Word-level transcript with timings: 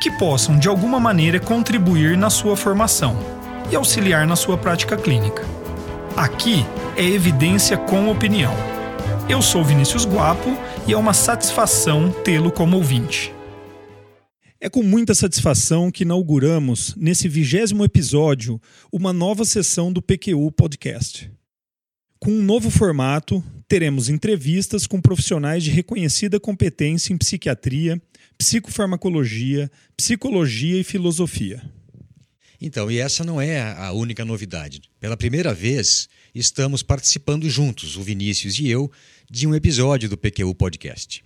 que 0.00 0.10
possam 0.10 0.58
de 0.58 0.66
alguma 0.66 0.98
maneira 0.98 1.38
contribuir 1.38 2.16
na 2.16 2.30
sua 2.30 2.56
formação 2.56 3.18
e 3.70 3.76
auxiliar 3.76 4.26
na 4.26 4.34
sua 4.34 4.56
prática 4.56 4.96
clínica. 4.96 5.44
Aqui 6.16 6.64
é 6.96 7.04
evidência 7.04 7.76
com 7.76 8.10
opinião. 8.10 8.54
Eu 9.28 9.42
sou 9.42 9.62
Vinícius 9.62 10.06
Guapo 10.06 10.56
e 10.88 10.92
é 10.92 10.96
uma 10.96 11.12
satisfação 11.12 12.10
tê-lo 12.10 12.50
como 12.50 12.78
ouvinte. 12.78 13.32
É 14.58 14.68
com 14.68 14.82
muita 14.82 15.14
satisfação 15.14 15.90
que 15.90 16.02
inauguramos, 16.02 16.94
nesse 16.96 17.28
vigésimo 17.28 17.84
episódio, 17.84 18.60
uma 18.92 19.12
nova 19.12 19.44
sessão 19.44 19.92
do 19.92 20.02
PQU 20.02 20.50
Podcast. 20.52 21.30
Com 22.22 22.32
um 22.32 22.42
novo 22.42 22.68
formato, 22.70 23.42
teremos 23.66 24.10
entrevistas 24.10 24.86
com 24.86 25.00
profissionais 25.00 25.64
de 25.64 25.70
reconhecida 25.70 26.38
competência 26.38 27.14
em 27.14 27.16
psiquiatria, 27.16 27.98
psicofarmacologia, 28.36 29.70
psicologia 29.96 30.78
e 30.78 30.84
filosofia. 30.84 31.62
Então, 32.60 32.90
e 32.90 32.98
essa 32.98 33.24
não 33.24 33.40
é 33.40 33.62
a 33.62 33.90
única 33.92 34.22
novidade. 34.22 34.82
Pela 35.00 35.16
primeira 35.16 35.54
vez, 35.54 36.10
estamos 36.34 36.82
participando 36.82 37.48
juntos, 37.48 37.96
o 37.96 38.02
Vinícius 38.02 38.58
e 38.58 38.68
eu, 38.68 38.92
de 39.30 39.46
um 39.46 39.54
episódio 39.54 40.06
do 40.06 40.18
PQU 40.18 40.54
Podcast. 40.54 41.24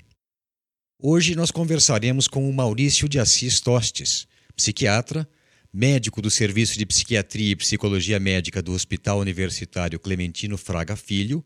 Hoje 1.03 1.35
nós 1.35 1.51
conversaremos 1.51 2.29
com 2.29 2.49
o 2.49 2.53
Maurício 2.53 3.09
de 3.09 3.19
Assis 3.19 3.61
Tostes, 3.61 4.29
psiquiatra, 4.55 5.29
médico 5.75 6.23
do 6.23 6.31
Serviço 6.31 6.79
de 6.79 6.87
Psiquiatria 6.87 7.51
e 7.51 7.57
Psicologia 7.57 8.21
Médica 8.21 8.63
do 8.63 8.73
Hospital 8.73 9.19
Universitário 9.19 9.99
Clementino 9.99 10.57
Fraga 10.57 10.95
Filho 10.95 11.45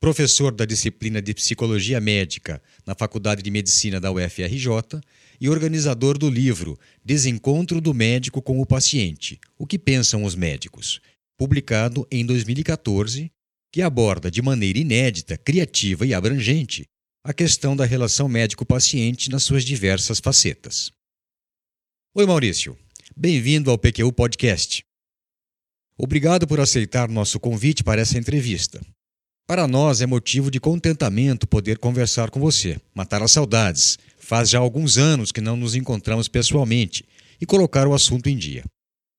professor 0.00 0.52
da 0.54 0.64
disciplina 0.64 1.20
de 1.20 1.34
Psicologia 1.34 2.00
Médica 2.00 2.62
na 2.86 2.94
Faculdade 2.94 3.42
de 3.42 3.50
Medicina 3.50 4.00
da 4.00 4.10
UFRJ 4.10 5.00
e 5.40 5.48
organizador 5.48 6.16
do 6.16 6.30
livro 6.30 6.78
Desencontro 7.04 7.80
do 7.80 7.92
Médico 7.92 8.40
com 8.40 8.60
o 8.60 8.66
Paciente: 8.66 9.38
O 9.58 9.66
que 9.66 9.78
pensam 9.78 10.24
os 10.24 10.34
médicos, 10.34 11.00
publicado 11.36 12.06
em 12.10 12.24
2014, 12.24 13.30
que 13.72 13.82
aborda 13.82 14.30
de 14.30 14.40
maneira 14.40 14.78
inédita, 14.78 15.36
criativa 15.36 16.06
e 16.06 16.14
abrangente 16.14 16.86
a 17.24 17.34
questão 17.34 17.74
da 17.74 17.84
relação 17.84 18.28
médico-paciente 18.28 19.30
nas 19.30 19.42
suas 19.42 19.64
diversas 19.64 20.20
facetas. 20.20 20.92
Oi, 22.14 22.24
Maurício. 22.24 22.78
Bem-vindo 23.18 23.70
ao 23.70 23.78
PQU 23.78 24.12
Podcast. 24.12 24.84
Obrigado 25.96 26.46
por 26.46 26.60
aceitar 26.60 27.08
nosso 27.08 27.40
convite 27.40 27.82
para 27.82 28.02
essa 28.02 28.18
entrevista. 28.18 28.78
Para 29.46 29.66
nós 29.66 30.02
é 30.02 30.06
motivo 30.06 30.50
de 30.50 30.60
contentamento 30.60 31.46
poder 31.46 31.78
conversar 31.78 32.28
com 32.28 32.38
você, 32.38 32.78
matar 32.94 33.22
as 33.22 33.32
saudades. 33.32 33.98
Faz 34.18 34.50
já 34.50 34.58
alguns 34.58 34.98
anos 34.98 35.32
que 35.32 35.40
não 35.40 35.56
nos 35.56 35.74
encontramos 35.74 36.28
pessoalmente 36.28 37.06
e 37.40 37.46
colocar 37.46 37.88
o 37.88 37.94
assunto 37.94 38.28
em 38.28 38.36
dia. 38.36 38.62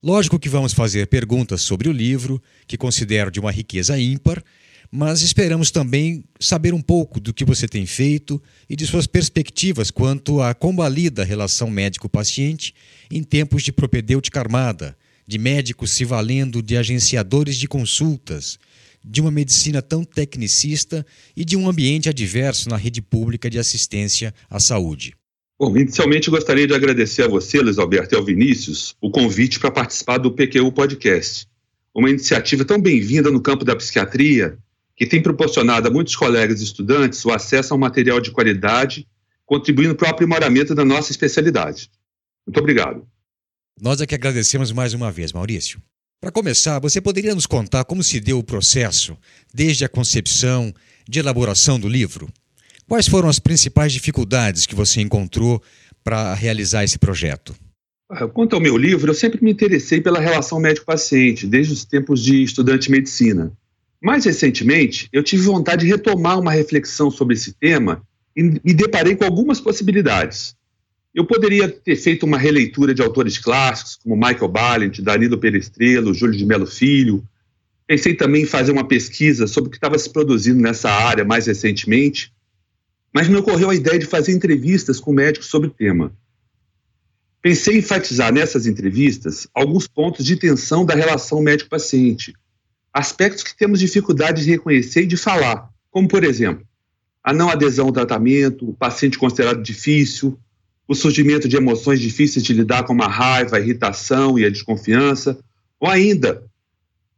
Lógico 0.03 0.37
que 0.37 0.47
vamos 0.47 0.73
fazer 0.73 1.07
perguntas 1.07 1.63
sobre 1.63 1.89
o 1.89 1.91
livro, 1.91 2.39
que 2.67 2.77
considero 2.77 3.31
de 3.31 3.39
uma 3.39 3.51
riqueza 3.51 3.99
ímpar, 3.99 4.43
mas 4.91 5.21
esperamos 5.21 5.71
também 5.71 6.23
saber 6.39 6.73
um 6.73 6.81
pouco 6.81 7.19
do 7.19 7.33
que 7.33 7.45
você 7.45 7.67
tem 7.67 7.85
feito 7.85 8.41
e 8.69 8.75
de 8.75 8.85
suas 8.85 9.07
perspectivas 9.07 9.91
quanto 9.91 10.41
à 10.41 10.53
combalida 10.53 11.23
relação 11.23 11.69
médico-paciente 11.69 12.73
em 13.11 13.23
tempos 13.23 13.63
de 13.63 13.71
propedêutica 13.71 14.39
armada, 14.39 14.97
de 15.27 15.37
médicos 15.37 15.91
se 15.91 16.05
valendo 16.05 16.61
de 16.61 16.77
agenciadores 16.77 17.57
de 17.57 17.67
consultas, 17.67 18.57
de 19.03 19.21
uma 19.21 19.31
medicina 19.31 19.81
tão 19.81 20.03
tecnicista 20.03 21.05
e 21.35 21.43
de 21.43 21.55
um 21.55 21.69
ambiente 21.69 22.09
adverso 22.09 22.69
na 22.69 22.77
rede 22.77 23.01
pública 23.01 23.49
de 23.49 23.59
assistência 23.59 24.33
à 24.49 24.59
saúde. 24.59 25.13
Bom, 25.59 25.75
inicialmente 25.75 26.29
gostaria 26.29 26.67
de 26.67 26.73
agradecer 26.73 27.23
a 27.23 27.27
você, 27.27 27.59
Luiz 27.59 27.79
Alberto 27.79 28.13
e 28.13 28.17
ao 28.17 28.23
Vinícius, 28.23 28.95
o 29.01 29.09
convite 29.09 29.59
para 29.59 29.71
participar 29.71 30.19
do 30.19 30.31
PQU 30.31 30.71
Podcast, 30.71 31.47
uma 31.93 32.11
iniciativa 32.11 32.63
tão 32.63 32.79
bem-vinda 32.79 33.31
no 33.31 33.41
campo 33.41 33.65
da 33.65 33.75
psiquiatria, 33.75 34.55
que 34.97 35.05
tem 35.05 35.21
proporcionado 35.21 35.87
a 35.87 35.91
muitos 35.91 36.15
colegas 36.15 36.59
e 36.59 36.63
estudantes 36.63 37.23
o 37.23 37.29
acesso 37.29 37.71
a 37.71 37.77
um 37.77 37.79
material 37.79 38.19
de 38.19 38.31
qualidade, 38.31 39.07
contribuindo 39.45 39.95
para 39.95 40.07
o 40.07 40.11
aprimoramento 40.11 40.73
da 40.73 40.83
nossa 40.83 41.11
especialidade. 41.11 41.91
Muito 42.45 42.59
obrigado. 42.59 43.07
Nós 43.79 44.01
é 44.01 44.07
que 44.07 44.15
agradecemos 44.15 44.71
mais 44.71 44.95
uma 44.95 45.11
vez, 45.11 45.31
Maurício. 45.31 45.79
Para 46.19 46.31
começar, 46.31 46.79
você 46.79 46.99
poderia 46.99 47.35
nos 47.35 47.45
contar 47.45 47.85
como 47.85 48.03
se 48.03 48.19
deu 48.19 48.39
o 48.39 48.43
processo, 48.43 49.15
desde 49.53 49.85
a 49.85 49.89
concepção, 49.89 50.73
de 51.07 51.19
elaboração 51.19 51.79
do 51.79 51.87
livro? 51.87 52.27
Quais 52.87 53.07
foram 53.07 53.29
as 53.29 53.37
principais 53.37 53.93
dificuldades 53.93 54.65
que 54.65 54.73
você 54.73 54.99
encontrou 54.99 55.61
para 56.03 56.33
realizar 56.33 56.83
esse 56.83 56.97
projeto? 56.97 57.53
Ah, 58.09 58.27
quanto 58.27 58.55
ao 58.55 58.61
meu 58.61 58.75
livro, 58.75 59.11
eu 59.11 59.15
sempre 59.15 59.43
me 59.43 59.51
interessei 59.51 60.01
pela 60.01 60.19
relação 60.19 60.59
médico-paciente, 60.59 61.45
desde 61.45 61.73
os 61.73 61.85
tempos 61.85 62.23
de 62.23 62.41
estudante 62.41 62.87
de 62.87 62.91
medicina. 62.91 63.51
Mais 64.01 64.25
recentemente, 64.25 65.09
eu 65.11 65.23
tive 65.23 65.43
vontade 65.43 65.85
de 65.85 65.91
retomar 65.91 66.39
uma 66.39 66.51
reflexão 66.51 67.09
sobre 67.09 67.35
esse 67.35 67.53
tema 67.53 68.03
e 68.35 68.43
me 68.43 68.73
deparei 68.73 69.15
com 69.15 69.25
algumas 69.25 69.59
possibilidades. 69.59 70.55
Eu 71.13 71.25
poderia 71.25 71.67
ter 71.67 71.95
feito 71.95 72.27
uma 72.27 72.37
releitura 72.37 72.93
de 72.93 73.01
autores 73.01 73.39
clássicos, 73.39 73.95
como 73.95 74.15
Michael 74.15 74.47
Balint, 74.49 74.99
Danilo 74.99 75.39
Perestrelo, 75.39 76.13
Júlio 76.13 76.37
de 76.37 76.45
Melo 76.45 76.67
Filho. 76.67 77.27
Pensei 77.87 78.13
também 78.13 78.43
em 78.43 78.45
fazer 78.45 78.71
uma 78.71 78.87
pesquisa 78.87 79.47
sobre 79.47 79.69
o 79.69 79.71
que 79.71 79.77
estava 79.77 79.97
se 79.97 80.11
produzindo 80.11 80.61
nessa 80.61 80.91
área 80.91 81.25
mais 81.25 81.47
recentemente, 81.47 82.31
mas 83.11 83.27
me 83.27 83.37
ocorreu 83.37 83.71
a 83.71 83.75
ideia 83.75 83.97
de 83.97 84.05
fazer 84.05 84.31
entrevistas 84.31 84.99
com 84.99 85.11
médicos 85.11 85.47
sobre 85.47 85.69
o 85.69 85.71
tema. 85.71 86.13
Pensei 87.41 87.75
em 87.75 87.79
enfatizar 87.79 88.31
nessas 88.31 88.67
entrevistas 88.67 89.47
alguns 89.55 89.87
pontos 89.87 90.23
de 90.23 90.35
tensão 90.35 90.85
da 90.85 90.93
relação 90.93 91.41
médico-paciente, 91.41 92.33
aspectos 92.97 93.43
que 93.43 93.55
temos 93.55 93.79
dificuldade 93.79 94.43
de 94.43 94.49
reconhecer 94.49 95.03
e 95.03 95.07
de 95.07 95.15
falar, 95.15 95.69
como, 95.91 96.07
por 96.07 96.23
exemplo, 96.23 96.65
a 97.23 97.31
não 97.31 97.47
adesão 97.47 97.85
ao 97.85 97.91
tratamento, 97.91 98.67
o 98.67 98.73
paciente 98.73 99.19
considerado 99.19 99.61
difícil, 99.61 100.39
o 100.87 100.95
surgimento 100.95 101.47
de 101.47 101.55
emoções 101.55 101.99
difíceis 101.99 102.43
de 102.43 102.53
lidar 102.53 102.85
como 102.85 103.03
a 103.03 103.07
raiva, 103.07 103.57
a 103.57 103.59
irritação 103.59 104.39
e 104.39 104.45
a 104.45 104.49
desconfiança, 104.49 105.37
ou 105.79 105.87
ainda 105.87 106.43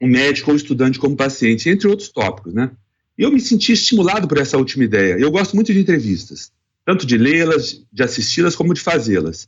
um 0.01 0.07
médico 0.07 0.51
ou 0.51 0.57
estudante 0.57 0.99
como 0.99 1.15
paciente, 1.15 1.69
entre 1.69 1.87
outros 1.87 2.09
tópicos, 2.09 2.53
né? 2.53 2.71
Eu 3.17 3.31
me 3.31 3.39
senti 3.39 3.71
estimulado 3.71 4.27
por 4.27 4.37
essa 4.37 4.57
última 4.57 4.83
ideia. 4.83 5.17
Eu 5.17 5.31
gosto 5.31 5.55
muito 5.55 5.71
de 5.71 5.79
entrevistas, 5.79 6.51
tanto 6.85 7.05
de 7.05 7.17
lê-las, 7.17 7.81
de 7.91 8.03
assisti-las, 8.03 8.55
como 8.55 8.73
de 8.73 8.81
fazê-las. 8.81 9.47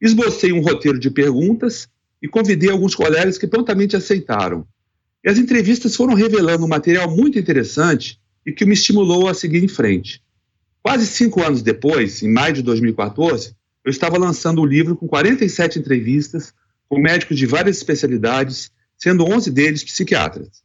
Esbocei 0.00 0.52
um 0.52 0.60
roteiro 0.60 0.98
de 0.98 1.10
perguntas 1.10 1.88
e 2.20 2.28
convidei 2.28 2.70
alguns 2.70 2.94
colegas 2.94 3.38
que 3.38 3.46
prontamente 3.46 3.96
aceitaram. 3.96 4.66
E 5.24 5.28
as 5.28 5.38
entrevistas 5.38 5.94
foram 5.94 6.14
revelando 6.14 6.64
um 6.64 6.68
material 6.68 7.10
muito 7.10 7.38
interessante 7.38 8.18
e 8.44 8.52
que 8.52 8.64
me 8.64 8.74
estimulou 8.74 9.28
a 9.28 9.34
seguir 9.34 9.62
em 9.62 9.68
frente. 9.68 10.22
Quase 10.82 11.06
cinco 11.06 11.42
anos 11.42 11.62
depois, 11.62 12.22
em 12.22 12.32
maio 12.32 12.54
de 12.54 12.62
2014, 12.62 13.54
eu 13.84 13.90
estava 13.90 14.18
lançando 14.18 14.58
o 14.58 14.62
um 14.62 14.66
livro 14.66 14.96
com 14.96 15.06
47 15.06 15.78
entrevistas 15.78 16.54
com 16.88 16.98
médicos 16.98 17.38
de 17.38 17.46
várias 17.46 17.76
especialidades, 17.76 18.72
sendo 18.98 19.24
11 19.24 19.50
deles 19.50 19.84
psiquiatras. 19.84 20.62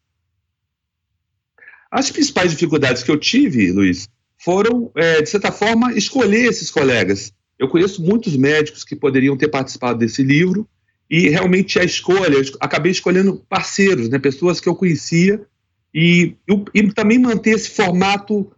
As 1.91 2.09
principais 2.09 2.51
dificuldades 2.51 3.03
que 3.03 3.11
eu 3.11 3.17
tive, 3.17 3.71
Luiz, 3.71 4.09
foram, 4.37 4.91
é, 4.95 5.21
de 5.21 5.29
certa 5.29 5.51
forma, 5.51 5.93
escolher 5.93 6.47
esses 6.49 6.71
colegas. 6.71 7.31
Eu 7.59 7.69
conheço 7.69 8.01
muitos 8.01 8.35
médicos 8.35 8.83
que 8.83 8.95
poderiam 8.95 9.37
ter 9.37 9.49
participado 9.49 9.99
desse 9.99 10.23
livro 10.23 10.67
e 11.09 11.29
realmente 11.29 11.79
a 11.79 11.83
escolha, 11.83 12.41
acabei 12.59 12.91
escolhendo 12.91 13.43
parceiros, 13.47 14.09
né, 14.09 14.17
pessoas 14.17 14.59
que 14.59 14.67
eu 14.67 14.75
conhecia 14.75 15.45
e, 15.93 16.35
e 16.73 16.91
também 16.91 17.19
manter 17.19 17.51
esse 17.51 17.69
formato 17.69 18.51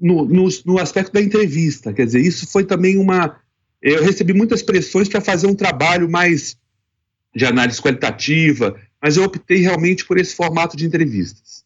no, 0.00 0.24
no, 0.26 0.48
no 0.64 0.78
aspecto 0.78 1.12
da 1.12 1.20
entrevista. 1.20 1.92
Quer 1.92 2.06
dizer, 2.06 2.20
isso 2.20 2.46
foi 2.46 2.64
também 2.64 2.98
uma, 2.98 3.40
eu 3.82 4.02
recebi 4.02 4.32
muitas 4.32 4.62
pressões 4.62 5.08
para 5.08 5.20
fazer 5.20 5.46
um 5.46 5.54
trabalho 5.54 6.08
mais 6.08 6.56
de 7.34 7.44
análise 7.44 7.80
qualitativa, 7.80 8.78
mas 9.00 9.16
eu 9.16 9.24
optei 9.24 9.58
realmente 9.58 10.04
por 10.04 10.18
esse 10.18 10.34
formato 10.34 10.76
de 10.76 10.86
entrevistas. 10.86 11.64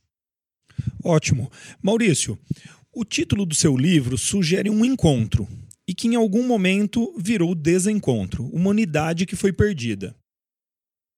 Ótimo. 1.02 1.50
Maurício, 1.82 2.38
o 2.92 3.04
título 3.04 3.46
do 3.46 3.54
seu 3.54 3.76
livro 3.76 4.18
sugere 4.18 4.68
um 4.68 4.84
encontro. 4.84 5.46
E 5.90 5.92
que 5.92 6.06
em 6.06 6.14
algum 6.14 6.46
momento 6.46 7.12
virou 7.18 7.52
desencontro, 7.52 8.44
uma 8.52 8.70
unidade 8.70 9.26
que 9.26 9.34
foi 9.34 9.52
perdida. 9.52 10.14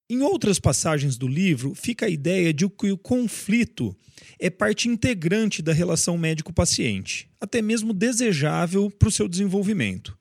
Em 0.09 0.23
outras 0.23 0.59
passagens 0.59 1.19
do 1.19 1.29
livro, 1.29 1.75
fica 1.75 2.07
a 2.07 2.09
ideia 2.09 2.55
de 2.55 2.67
que 2.71 2.91
o 2.91 2.97
conflito 2.97 3.95
é 4.39 4.49
parte 4.49 4.89
integrante 4.89 5.61
da 5.61 5.75
relação 5.75 6.17
médico-paciente, 6.17 7.29
até 7.39 7.61
mesmo 7.61 7.93
desejável 7.93 8.91
para 8.91 9.11
o 9.11 9.13
seu 9.13 9.29
desenvolvimento. 9.29 10.19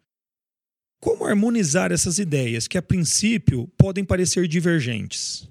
Como 1.00 1.24
harmonizar 1.24 1.94
essas 1.94 2.20
ideias 2.20 2.68
que, 2.68 2.78
a 2.78 2.82
princípio, 2.82 3.70
podem 3.78 4.04
parecer 4.04 4.50
divergentes? 4.50 5.50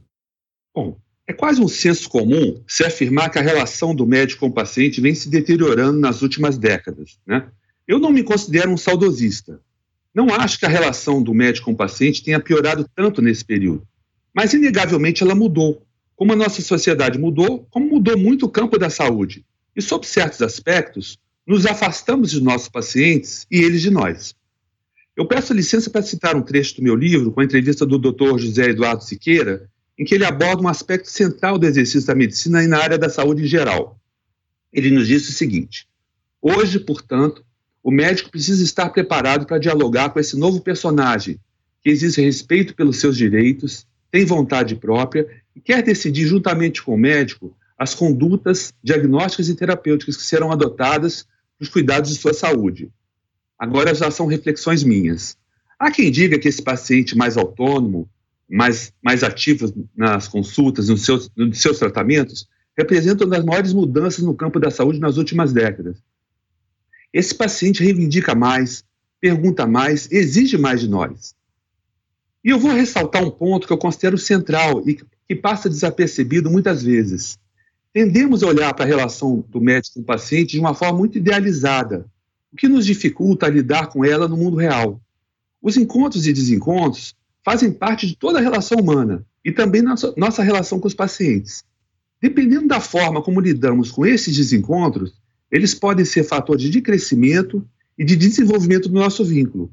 Bom, 0.74 1.00
é 1.26 1.32
quase 1.32 1.58
um 1.62 1.68
senso 1.68 2.06
comum 2.10 2.62
se 2.68 2.84
afirmar 2.84 3.30
que 3.30 3.38
a 3.38 3.42
relação 3.42 3.94
do 3.94 4.06
médico 4.06 4.40
com 4.40 4.48
o 4.48 4.52
paciente 4.52 5.00
vem 5.00 5.14
se 5.14 5.30
deteriorando 5.30 5.98
nas 5.98 6.20
últimas 6.20 6.58
décadas. 6.58 7.18
Né? 7.26 7.50
Eu 7.90 7.98
não 7.98 8.12
me 8.12 8.22
considero 8.22 8.70
um 8.70 8.76
saudosista. 8.76 9.60
Não 10.14 10.32
acho 10.32 10.60
que 10.60 10.64
a 10.64 10.68
relação 10.68 11.20
do 11.20 11.34
médico 11.34 11.64
com 11.64 11.72
o 11.72 11.76
paciente 11.76 12.22
tenha 12.22 12.38
piorado 12.38 12.88
tanto 12.94 13.20
nesse 13.20 13.44
período. 13.44 13.82
Mas, 14.32 14.54
inegavelmente, 14.54 15.24
ela 15.24 15.34
mudou. 15.34 15.84
Como 16.14 16.32
a 16.32 16.36
nossa 16.36 16.62
sociedade 16.62 17.18
mudou, 17.18 17.66
como 17.68 17.88
mudou 17.88 18.16
muito 18.16 18.46
o 18.46 18.48
campo 18.48 18.78
da 18.78 18.88
saúde. 18.88 19.44
E, 19.74 19.82
sob 19.82 20.06
certos 20.06 20.40
aspectos, 20.40 21.18
nos 21.44 21.66
afastamos 21.66 22.30
de 22.30 22.40
nossos 22.40 22.68
pacientes 22.68 23.44
e 23.50 23.58
eles 23.58 23.82
de 23.82 23.90
nós. 23.90 24.36
Eu 25.16 25.26
peço 25.26 25.52
licença 25.52 25.90
para 25.90 26.00
citar 26.00 26.36
um 26.36 26.42
trecho 26.42 26.76
do 26.76 26.84
meu 26.84 26.94
livro, 26.94 27.32
com 27.32 27.40
a 27.40 27.44
entrevista 27.44 27.84
do 27.84 27.98
Dr. 27.98 28.38
José 28.38 28.70
Eduardo 28.70 29.02
Siqueira, 29.02 29.68
em 29.98 30.04
que 30.04 30.14
ele 30.14 30.24
aborda 30.24 30.62
um 30.62 30.68
aspecto 30.68 31.10
central 31.10 31.58
do 31.58 31.66
exercício 31.66 32.06
da 32.06 32.14
medicina 32.14 32.62
e 32.62 32.68
na 32.68 32.78
área 32.78 32.96
da 32.96 33.08
saúde 33.08 33.42
em 33.42 33.48
geral. 33.48 33.98
Ele 34.72 34.92
nos 34.92 35.08
disse 35.08 35.30
o 35.30 35.34
seguinte: 35.34 35.88
Hoje, 36.40 36.78
portanto, 36.78 37.44
o 37.82 37.90
médico 37.90 38.30
precisa 38.30 38.62
estar 38.62 38.90
preparado 38.90 39.46
para 39.46 39.58
dialogar 39.58 40.10
com 40.10 40.20
esse 40.20 40.36
novo 40.36 40.60
personagem, 40.60 41.38
que 41.82 41.88
exige 41.88 42.20
respeito 42.20 42.74
pelos 42.74 42.98
seus 42.98 43.16
direitos, 43.16 43.86
tem 44.10 44.24
vontade 44.24 44.74
própria 44.76 45.26
e 45.54 45.60
quer 45.60 45.82
decidir 45.82 46.26
juntamente 46.26 46.82
com 46.82 46.94
o 46.94 46.98
médico 46.98 47.56
as 47.78 47.94
condutas 47.94 48.74
diagnósticas 48.82 49.48
e 49.48 49.54
terapêuticas 49.54 50.16
que 50.16 50.22
serão 50.22 50.52
adotadas 50.52 51.22
para 51.56 51.64
os 51.64 51.68
cuidados 51.70 52.10
de 52.10 52.16
sua 52.16 52.34
saúde. 52.34 52.90
Agora 53.58 53.94
já 53.94 54.10
são 54.10 54.26
reflexões 54.26 54.84
minhas. 54.84 55.36
Há 55.78 55.90
quem 55.90 56.10
diga 56.10 56.38
que 56.38 56.48
esse 56.48 56.60
paciente 56.60 57.16
mais 57.16 57.38
autônomo, 57.38 58.08
mais, 58.46 58.92
mais 59.02 59.22
ativo 59.22 59.72
nas 59.96 60.28
consultas, 60.28 60.88
nos 60.90 61.04
seus, 61.04 61.30
nos 61.34 61.60
seus 61.60 61.78
tratamentos, 61.78 62.46
representa 62.76 63.24
uma 63.24 63.36
das 63.36 63.44
maiores 63.44 63.72
mudanças 63.72 64.22
no 64.24 64.34
campo 64.34 64.60
da 64.60 64.70
saúde 64.70 64.98
nas 64.98 65.16
últimas 65.16 65.52
décadas. 65.52 65.96
Esse 67.12 67.34
paciente 67.34 67.82
reivindica 67.82 68.34
mais, 68.34 68.84
pergunta 69.20 69.66
mais, 69.66 70.10
exige 70.10 70.56
mais 70.56 70.80
de 70.80 70.88
nós. 70.88 71.34
E 72.44 72.50
eu 72.50 72.58
vou 72.58 72.72
ressaltar 72.72 73.22
um 73.22 73.30
ponto 73.30 73.66
que 73.66 73.72
eu 73.72 73.78
considero 73.78 74.16
central 74.16 74.82
e 74.88 74.98
que 75.28 75.34
passa 75.34 75.68
desapercebido 75.68 76.50
muitas 76.50 76.82
vezes. 76.82 77.38
Tendemos 77.92 78.42
a 78.42 78.46
olhar 78.46 78.72
para 78.72 78.84
a 78.84 78.88
relação 78.88 79.44
do 79.48 79.60
médico 79.60 79.94
com 79.96 80.00
o 80.00 80.04
paciente 80.04 80.52
de 80.52 80.60
uma 80.60 80.74
forma 80.74 80.98
muito 80.98 81.18
idealizada, 81.18 82.06
o 82.52 82.56
que 82.56 82.68
nos 82.68 82.86
dificulta 82.86 83.48
lidar 83.48 83.88
com 83.88 84.04
ela 84.04 84.28
no 84.28 84.36
mundo 84.36 84.56
real. 84.56 85.00
Os 85.60 85.76
encontros 85.76 86.26
e 86.26 86.32
desencontros 86.32 87.14
fazem 87.44 87.72
parte 87.72 88.06
de 88.06 88.16
toda 88.16 88.38
a 88.38 88.42
relação 88.42 88.78
humana 88.78 89.26
e 89.44 89.52
também 89.52 89.82
nossa, 89.82 90.14
nossa 90.16 90.42
relação 90.42 90.78
com 90.78 90.86
os 90.86 90.94
pacientes. 90.94 91.64
Dependendo 92.20 92.68
da 92.68 92.80
forma 92.80 93.22
como 93.22 93.40
lidamos 93.40 93.90
com 93.90 94.06
esses 94.06 94.36
desencontros, 94.36 95.19
eles 95.50 95.74
podem 95.74 96.04
ser 96.04 96.24
fatores 96.24 96.70
de 96.70 96.80
crescimento 96.80 97.66
e 97.98 98.04
de 98.04 98.16
desenvolvimento 98.16 98.88
do 98.88 98.94
nosso 98.94 99.24
vínculo, 99.24 99.72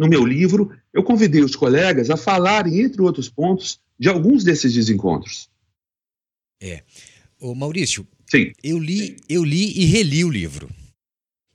no 0.00 0.08
meu 0.08 0.24
livro, 0.24 0.74
eu 0.94 1.02
convidei 1.02 1.42
os 1.42 1.54
colegas 1.54 2.08
a 2.08 2.16
falarem, 2.16 2.80
entre 2.80 3.02
outros 3.02 3.28
pontos, 3.28 3.78
de 3.98 4.08
alguns 4.08 4.42
desses 4.42 4.72
desencontros. 4.72 5.50
É. 6.58 6.82
Ô 7.38 7.54
Maurício, 7.54 8.08
Sim. 8.26 8.50
eu 8.64 8.78
li, 8.78 9.18
eu 9.28 9.44
li 9.44 9.78
e 9.78 9.84
reli 9.84 10.24
o 10.24 10.30
livro. 10.30 10.70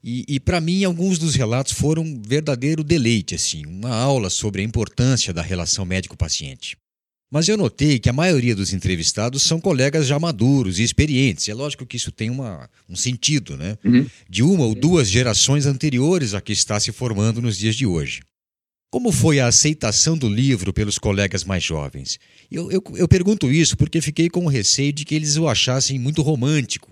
E, 0.03 0.23
e 0.27 0.39
para 0.39 0.61
mim, 0.61 0.83
alguns 0.83 1.17
dos 1.17 1.33
relatos 1.33 1.71
foram 1.71 2.03
um 2.03 2.21
verdadeiro 2.21 2.83
deleite, 2.83 3.33
assim, 3.33 3.65
uma 3.65 3.95
aula 3.95 4.29
sobre 4.29 4.61
a 4.61 4.63
importância 4.63 5.33
da 5.33 5.41
relação 5.41 5.83
médico-paciente. 5.83 6.77
Mas 7.31 7.47
eu 7.47 7.57
notei 7.57 7.99
que 7.99 8.09
a 8.09 8.13
maioria 8.13 8.55
dos 8.55 8.71
entrevistados 8.71 9.41
são 9.43 9.59
colegas 9.59 10.05
já 10.07 10.17
maduros 10.19 10.79
e 10.79 10.83
experientes. 10.83 11.49
É 11.49 11.53
lógico 11.53 11.85
que 11.85 11.97
isso 11.97 12.11
tem 12.11 12.29
uma, 12.29 12.69
um 12.87 12.95
sentido, 12.95 13.57
né? 13.57 13.77
Uhum. 13.83 14.05
De 14.29 14.43
uma 14.43 14.65
ou 14.65 14.75
duas 14.75 15.09
gerações 15.09 15.65
anteriores 15.65 16.33
a 16.33 16.41
que 16.41 16.53
está 16.53 16.79
se 16.79 16.91
formando 16.91 17.41
nos 17.41 17.57
dias 17.57 17.75
de 17.75 17.85
hoje. 17.85 18.21
Como 18.91 19.11
foi 19.11 19.41
a 19.41 19.47
aceitação 19.47 20.17
do 20.17 20.29
livro 20.29 20.71
pelos 20.71 20.97
colegas 20.97 21.43
mais 21.43 21.61
jovens? 21.61 22.17
Eu, 22.49 22.71
eu, 22.71 22.81
eu, 22.95 23.07
pergunto 23.07 23.51
isso 23.51 23.75
porque 23.75 23.99
fiquei 23.99 24.29
com 24.29 24.45
o 24.45 24.47
receio 24.47 24.93
de 24.93 25.03
que 25.03 25.13
eles 25.15 25.35
o 25.35 25.49
achassem 25.49 25.99
muito 25.99 26.21
romântico, 26.21 26.89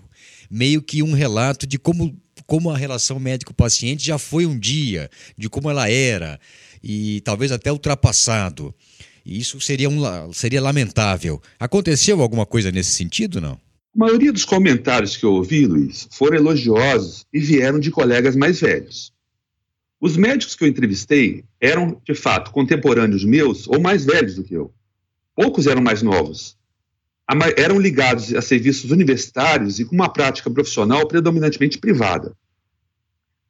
meio 0.50 0.82
que 0.82 1.02
um 1.02 1.12
relato 1.12 1.66
de 1.66 1.78
como, 1.78 2.14
como 2.46 2.70
a 2.70 2.76
relação 2.76 3.18
médico-paciente 3.18 4.04
já 4.04 4.18
foi 4.18 4.44
um 4.44 4.58
dia, 4.58 5.08
de 5.38 5.48
como 5.48 5.70
ela 5.70 5.88
era, 5.88 6.38
e 6.82 7.22
talvez 7.22 7.50
até 7.50 7.72
ultrapassado. 7.72 8.74
E 9.24 9.38
isso 9.38 9.60
seria, 9.60 9.88
um, 9.88 10.32
seria 10.32 10.60
lamentável. 10.60 11.40
Aconteceu 11.58 12.20
alguma 12.20 12.44
coisa 12.44 12.70
nesse 12.70 12.90
sentido, 12.90 13.40
não? 13.40 13.52
A 13.52 13.98
maioria 13.98 14.32
dos 14.32 14.44
comentários 14.44 15.16
que 15.16 15.24
eu 15.24 15.32
ouvi, 15.32 15.66
Luiz, 15.66 16.08
foram 16.10 16.36
elogiosos 16.36 17.24
e 17.32 17.38
vieram 17.38 17.78
de 17.78 17.90
colegas 17.90 18.36
mais 18.36 18.60
velhos. 18.60 19.12
Os 20.00 20.16
médicos 20.16 20.54
que 20.54 20.64
eu 20.64 20.68
entrevistei 20.68 21.44
eram, 21.60 22.00
de 22.04 22.14
fato, 22.14 22.50
contemporâneos 22.50 23.24
meus 23.24 23.66
ou 23.66 23.80
mais 23.80 24.04
velhos 24.04 24.34
do 24.34 24.44
que 24.44 24.52
eu. 24.52 24.74
Poucos 25.34 25.66
eram 25.66 25.80
mais 25.80 26.02
novos. 26.02 26.58
Eram 27.56 27.78
ligados 27.78 28.34
a 28.34 28.42
serviços 28.42 28.90
universitários 28.90 29.80
e 29.80 29.84
com 29.84 29.94
uma 29.94 30.12
prática 30.12 30.50
profissional 30.50 31.08
predominantemente 31.08 31.78
privada. 31.78 32.36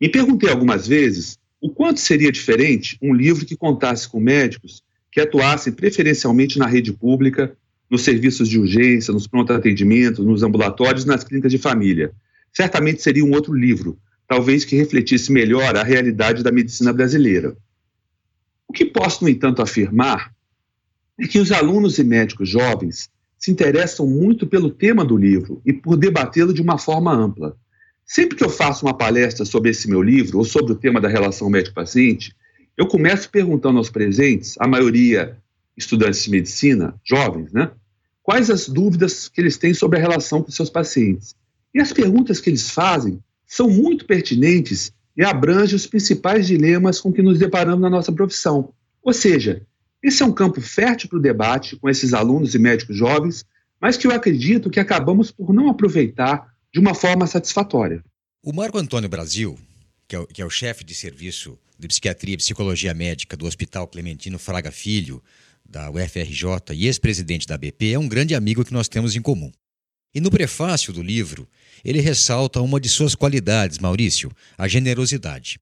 Me 0.01 0.09
perguntei 0.09 0.49
algumas 0.49 0.87
vezes 0.87 1.39
o 1.61 1.71
quanto 1.71 1.99
seria 1.99 2.31
diferente 2.31 2.99
um 3.03 3.15
livro 3.15 3.47
que 3.47 3.57
contasse 3.57 4.07
com 4.07 4.21
médicos 4.21 4.83
que 5.15 5.21
atuassem 5.21 5.73
preferencialmente 5.73 6.59
na 6.59 6.67
rede 6.67 6.93
pública, 6.93 7.57
nos 7.89 8.03
serviços 8.03 8.49
de 8.49 8.59
urgência, 8.59 9.15
nos 9.15 9.29
pronto-atendimentos, 9.29 10.27
nos 10.27 10.43
ambulatórios, 10.43 11.05
nas 11.05 11.23
clínicas 11.23 11.53
de 11.53 11.59
família. 11.59 12.13
Certamente 12.53 13.01
seria 13.01 13.25
um 13.25 13.31
outro 13.31 13.55
livro, 13.55 13.97
talvez 14.27 14.65
que 14.65 14.75
refletisse 14.75 15.31
melhor 15.31 15.77
a 15.77 15.85
realidade 15.85 16.43
da 16.43 16.51
medicina 16.51 16.93
brasileira. 16.93 17.57
O 18.67 18.73
que 18.73 18.85
posso, 18.85 19.23
no 19.23 19.31
entanto, 19.31 19.63
afirmar 19.63 20.35
é 21.21 21.29
que 21.29 21.39
os 21.39 21.53
alunos 21.53 21.97
e 21.99 22.03
médicos 22.03 22.49
jovens 22.49 23.09
se 23.39 23.53
interessam 23.53 24.09
muito 24.09 24.49
pelo 24.49 24.69
tema 24.69 25.05
do 25.05 25.17
livro 25.17 25.63
e 25.65 25.73
por 25.73 25.97
debatê-lo 25.97 26.53
de 26.53 26.61
uma 26.61 26.77
forma 26.77 27.15
ampla. 27.15 27.57
Sempre 28.05 28.37
que 28.37 28.43
eu 28.43 28.51
faço 28.51 28.85
uma 28.85 28.99
palestra 28.99 29.45
sobre 29.45 29.71
esse 29.71 29.89
meu 29.89 30.03
livro 30.03 30.39
ou 30.39 30.45
sobre 30.45 30.73
o 30.73 30.77
tema 30.77 31.01
da 31.01 31.07
relação 31.07 31.49
médico-paciente, 31.49 32.35
eu 32.77 32.87
começo 32.87 33.31
perguntando 33.31 33.79
aos 33.79 33.91
presentes, 33.91 34.57
a 34.59 34.67
maioria 34.67 35.39
estudantes 35.77 36.25
de 36.25 36.31
medicina, 36.31 36.95
jovens, 37.05 37.53
né? 37.53 37.71
Quais 38.23 38.51
as 38.51 38.69
dúvidas 38.69 39.29
que 39.29 39.41
eles 39.41 39.57
têm 39.59 39.75
sobre 39.75 39.99
a 39.99 40.03
relação 40.03 40.43
com 40.43 40.51
seus 40.51 40.71
pacientes. 40.71 41.35
E 41.75 41.81
as 41.81 41.93
perguntas 41.93 42.41
que 42.41 42.49
eles 42.49 42.71
fazem 42.71 43.21
são 43.47 43.69
muito 43.69 44.07
pertinentes 44.07 44.93
e 45.17 45.23
abrangem 45.23 45.77
os 45.77 45.87
principais 45.87 46.47
dilemas 46.47 47.01
com 47.01 47.13
que 47.13 47.23
nos 47.23 47.39
deparamos 47.39 47.81
na 47.81 47.91
nossa 47.91 48.11
profissão. 48.11 48.73
Ou 49.03 49.13
seja, 49.13 49.63
esse 50.03 50.23
é 50.23 50.27
um 50.27 50.33
campo 50.33 50.61
fértil 50.61 51.09
para 51.09 51.19
o 51.19 51.23
debate 51.23 51.77
com 51.77 51.89
esses 51.89 52.15
alunos 52.15 52.55
e 52.55 52.59
médicos 52.59 52.97
jovens, 52.97 53.45
mas 53.81 53.97
que 53.97 54.07
eu 54.07 54.13
acredito 54.13 54.71
que 54.71 54.81
acabamos 54.81 55.31
por 55.31 55.53
não 55.53 55.69
aproveitar 55.69 56.49
de 56.73 56.81
uma 56.81 56.95
forma 56.95 57.27
satisfatória. 57.27 58.03
O 58.43 58.53
Marco 58.53 58.79
Antônio 58.79 59.09
Brasil, 59.09 59.59
que 60.07 60.17
é 60.17 60.19
o, 60.19 60.27
que 60.27 60.43
é 60.43 60.45
o 60.45 60.51
chefe 60.51 60.85
de 60.85 60.95
serviço 60.95 61.59
de 61.79 61.89
psiquiatria 61.89 62.35
e 62.35 62.39
psicologia 62.39 62.95
médica 62.95 63.37
do 63.37 63.47
Hospital 63.47 63.89
Clementino 63.89 64.39
Fraga 64.39 64.71
Filho, 64.71 65.23
da 65.65 65.91
UFRJ 65.91 66.75
e 66.75 66.87
ex-presidente 66.87 67.47
da 67.47 67.57
BP, 67.57 67.93
é 67.93 67.99
um 67.99 68.09
grande 68.09 68.35
amigo 68.35 68.65
que 68.65 68.73
nós 68.73 68.89
temos 68.89 69.17
em 69.17 69.23
comum. 69.23 69.51
E 70.15 70.21
no 70.21 70.31
prefácio 70.31 70.93
do 70.93 71.03
livro, 71.03 71.49
ele 71.85 72.01
ressalta 72.01 72.61
uma 72.61 72.81
de 72.81 72.89
suas 72.89 73.15
qualidades, 73.15 73.79
Maurício, 73.79 74.31
a 74.57 74.69
generosidade. 74.69 75.59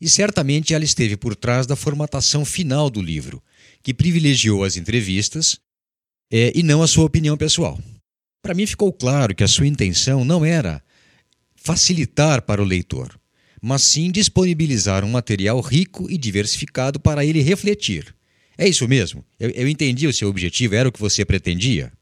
E 0.00 0.08
certamente 0.08 0.72
ela 0.72 0.84
esteve 0.84 1.16
por 1.16 1.36
trás 1.36 1.66
da 1.66 1.76
formatação 1.76 2.44
final 2.44 2.88
do 2.88 3.02
livro, 3.02 3.42
que 3.82 3.92
privilegiou 3.92 4.64
as 4.64 4.78
entrevistas 4.78 5.60
é, 6.32 6.52
e 6.54 6.62
não 6.62 6.82
a 6.82 6.88
sua 6.88 7.04
opinião 7.04 7.36
pessoal. 7.36 7.78
Para 8.42 8.54
mim 8.54 8.66
ficou 8.66 8.90
claro 8.90 9.34
que 9.34 9.44
a 9.44 9.48
sua 9.48 9.66
intenção 9.66 10.24
não 10.24 10.42
era 10.44 10.82
facilitar 11.54 12.40
para 12.40 12.62
o 12.62 12.64
leitor, 12.64 13.19
mas 13.60 13.82
sim 13.82 14.10
disponibilizar 14.10 15.04
um 15.04 15.10
material 15.10 15.60
rico 15.60 16.10
e 16.10 16.16
diversificado 16.16 16.98
para 16.98 17.24
ele 17.24 17.40
refletir. 17.42 18.14
É 18.56 18.68
isso 18.68 18.86
mesmo? 18.88 19.24
Eu, 19.38 19.50
eu 19.50 19.68
entendi 19.68 20.06
o 20.06 20.12
seu 20.12 20.28
objetivo, 20.28 20.74
era 20.74 20.88
o 20.88 20.92
que 20.92 21.00
você 21.00 21.24
pretendia? 21.24 21.92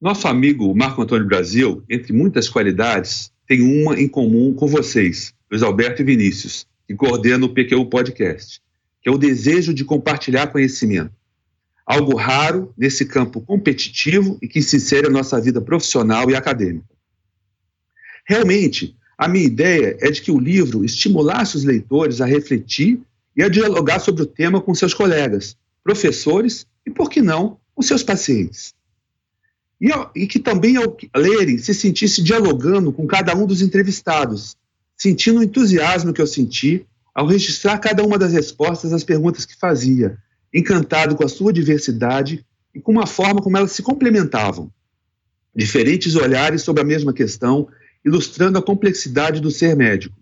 Nosso 0.00 0.28
amigo 0.28 0.74
Marco 0.74 1.02
Antônio 1.02 1.26
Brasil, 1.26 1.82
entre 1.88 2.12
muitas 2.12 2.48
qualidades, 2.48 3.32
tem 3.46 3.62
uma 3.62 3.98
em 4.00 4.08
comum 4.08 4.52
com 4.54 4.66
vocês, 4.66 5.32
Luiz 5.50 5.62
Alberto 5.62 6.02
e 6.02 6.04
Vinícius. 6.04 6.66
que 6.86 6.94
coordena 6.94 7.46
o 7.46 7.48
PQU 7.48 7.86
Podcast, 7.86 8.60
que 9.00 9.08
é 9.08 9.12
o 9.12 9.16
desejo 9.16 9.72
de 9.72 9.84
compartilhar 9.84 10.48
conhecimento. 10.48 11.12
Algo 11.86 12.16
raro 12.16 12.74
nesse 12.76 13.06
campo 13.06 13.40
competitivo 13.40 14.38
e 14.42 14.48
que 14.48 14.60
se 14.60 14.76
insere 14.76 15.08
na 15.08 15.14
nossa 15.14 15.40
vida 15.40 15.60
profissional 15.60 16.30
e 16.30 16.34
acadêmica. 16.34 16.94
Realmente, 18.26 18.96
a 19.16 19.28
minha 19.28 19.44
ideia 19.44 19.96
é 20.00 20.10
de 20.10 20.20
que 20.20 20.30
o 20.30 20.38
livro 20.38 20.84
estimulasse 20.84 21.56
os 21.56 21.64
leitores 21.64 22.20
a 22.20 22.26
refletir 22.26 23.00
e 23.36 23.42
a 23.42 23.48
dialogar 23.48 24.00
sobre 24.00 24.22
o 24.22 24.26
tema 24.26 24.60
com 24.60 24.74
seus 24.74 24.94
colegas, 24.94 25.56
professores 25.82 26.66
e, 26.86 26.90
por 26.90 27.08
que 27.08 27.20
não, 27.20 27.58
com 27.74 27.82
seus 27.82 28.02
pacientes. 28.02 28.74
E, 29.80 29.90
e 30.14 30.26
que 30.26 30.38
também, 30.38 30.76
ao 30.76 30.96
lerem, 31.16 31.58
se 31.58 31.74
sentisse 31.74 32.22
dialogando 32.22 32.92
com 32.92 33.06
cada 33.06 33.34
um 33.36 33.46
dos 33.46 33.60
entrevistados, 33.60 34.56
sentindo 34.96 35.40
o 35.40 35.42
entusiasmo 35.42 36.12
que 36.12 36.20
eu 36.20 36.26
senti 36.26 36.86
ao 37.14 37.26
registrar 37.26 37.78
cada 37.78 38.02
uma 38.02 38.18
das 38.18 38.32
respostas 38.32 38.92
às 38.92 39.04
perguntas 39.04 39.44
que 39.44 39.56
fazia, 39.56 40.18
encantado 40.52 41.14
com 41.14 41.24
a 41.24 41.28
sua 41.28 41.52
diversidade 41.52 42.44
e 42.74 42.80
com 42.80 43.00
a 43.00 43.06
forma 43.06 43.40
como 43.40 43.56
elas 43.56 43.72
se 43.72 43.82
complementavam. 43.82 44.70
Diferentes 45.54 46.16
olhares 46.16 46.62
sobre 46.62 46.82
a 46.82 46.86
mesma 46.86 47.12
questão, 47.12 47.68
ilustrando 48.04 48.58
a 48.58 48.62
complexidade 48.62 49.40
do 49.40 49.50
ser 49.50 49.74
médico. 49.74 50.16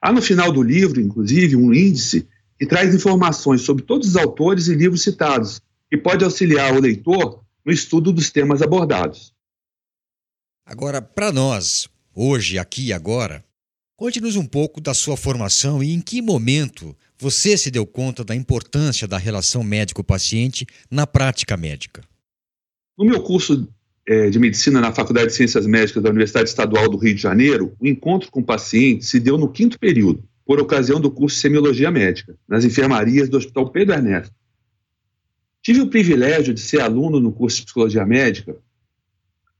Há 0.00 0.12
no 0.12 0.20
final 0.20 0.52
do 0.52 0.62
livro, 0.62 1.00
inclusive, 1.00 1.56
um 1.56 1.72
índice 1.72 2.28
que 2.58 2.66
traz 2.66 2.94
informações 2.94 3.62
sobre 3.62 3.84
todos 3.84 4.08
os 4.08 4.16
autores 4.16 4.68
e 4.68 4.74
livros 4.74 5.02
citados, 5.02 5.60
que 5.90 5.96
pode 5.96 6.24
auxiliar 6.24 6.74
o 6.74 6.80
leitor 6.80 7.42
no 7.64 7.72
estudo 7.72 8.12
dos 8.12 8.30
temas 8.30 8.62
abordados. 8.62 9.34
Agora, 10.64 11.00
para 11.00 11.32
nós, 11.32 11.88
hoje, 12.14 12.58
aqui 12.58 12.86
e 12.86 12.92
agora, 12.92 13.44
conte-nos 13.96 14.36
um 14.36 14.46
pouco 14.46 14.80
da 14.80 14.94
sua 14.94 15.16
formação 15.16 15.82
e 15.82 15.92
em 15.92 16.00
que 16.00 16.20
momento 16.20 16.96
você 17.18 17.56
se 17.56 17.70
deu 17.70 17.86
conta 17.86 18.24
da 18.24 18.34
importância 18.34 19.08
da 19.08 19.16
relação 19.16 19.62
médico-paciente 19.62 20.66
na 20.90 21.06
prática 21.06 21.56
médica. 21.56 22.02
No 22.98 23.04
meu 23.04 23.22
curso 23.22 23.68
é, 24.06 24.30
de 24.30 24.38
medicina 24.38 24.80
na 24.80 24.92
Faculdade 24.92 25.28
de 25.28 25.34
Ciências 25.34 25.66
Médicas 25.66 26.02
da 26.02 26.10
Universidade 26.10 26.48
Estadual 26.48 26.88
do 26.88 26.96
Rio 26.96 27.14
de 27.14 27.20
Janeiro, 27.20 27.74
o 27.80 27.86
encontro 27.86 28.30
com 28.30 28.40
o 28.40 28.44
paciente 28.44 29.04
se 29.04 29.18
deu 29.18 29.36
no 29.36 29.48
quinto 29.48 29.78
período, 29.78 30.22
por 30.44 30.60
ocasião 30.60 31.00
do 31.00 31.10
curso 31.10 31.36
de 31.36 31.42
Semiologia 31.42 31.90
Médica, 31.90 32.36
nas 32.48 32.64
enfermarias 32.64 33.28
do 33.28 33.36
Hospital 33.36 33.68
Pedro 33.70 33.94
Ernesto. 33.94 34.34
Tive 35.60 35.80
o 35.80 35.90
privilégio 35.90 36.54
de 36.54 36.60
ser 36.60 36.80
aluno 36.80 37.18
no 37.18 37.32
curso 37.32 37.58
de 37.58 37.64
Psicologia 37.64 38.06
Médica, 38.06 38.56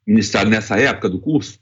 ministrado 0.06 0.48
nessa 0.48 0.76
época 0.78 1.08
do 1.08 1.18
curso, 1.18 1.58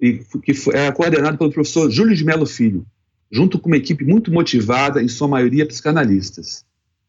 e 0.00 0.14
que 0.42 0.52
era 0.72 0.90
coordenado 0.92 1.38
pelo 1.38 1.52
professor 1.52 1.88
Júlio 1.88 2.16
de 2.16 2.24
Melo 2.24 2.46
Filho, 2.46 2.84
junto 3.30 3.60
com 3.60 3.68
uma 3.68 3.76
equipe 3.76 4.04
muito 4.04 4.32
motivada, 4.32 5.00
em 5.00 5.06
sua 5.06 5.28
maioria 5.28 5.66
psicanalistas. 5.66 6.64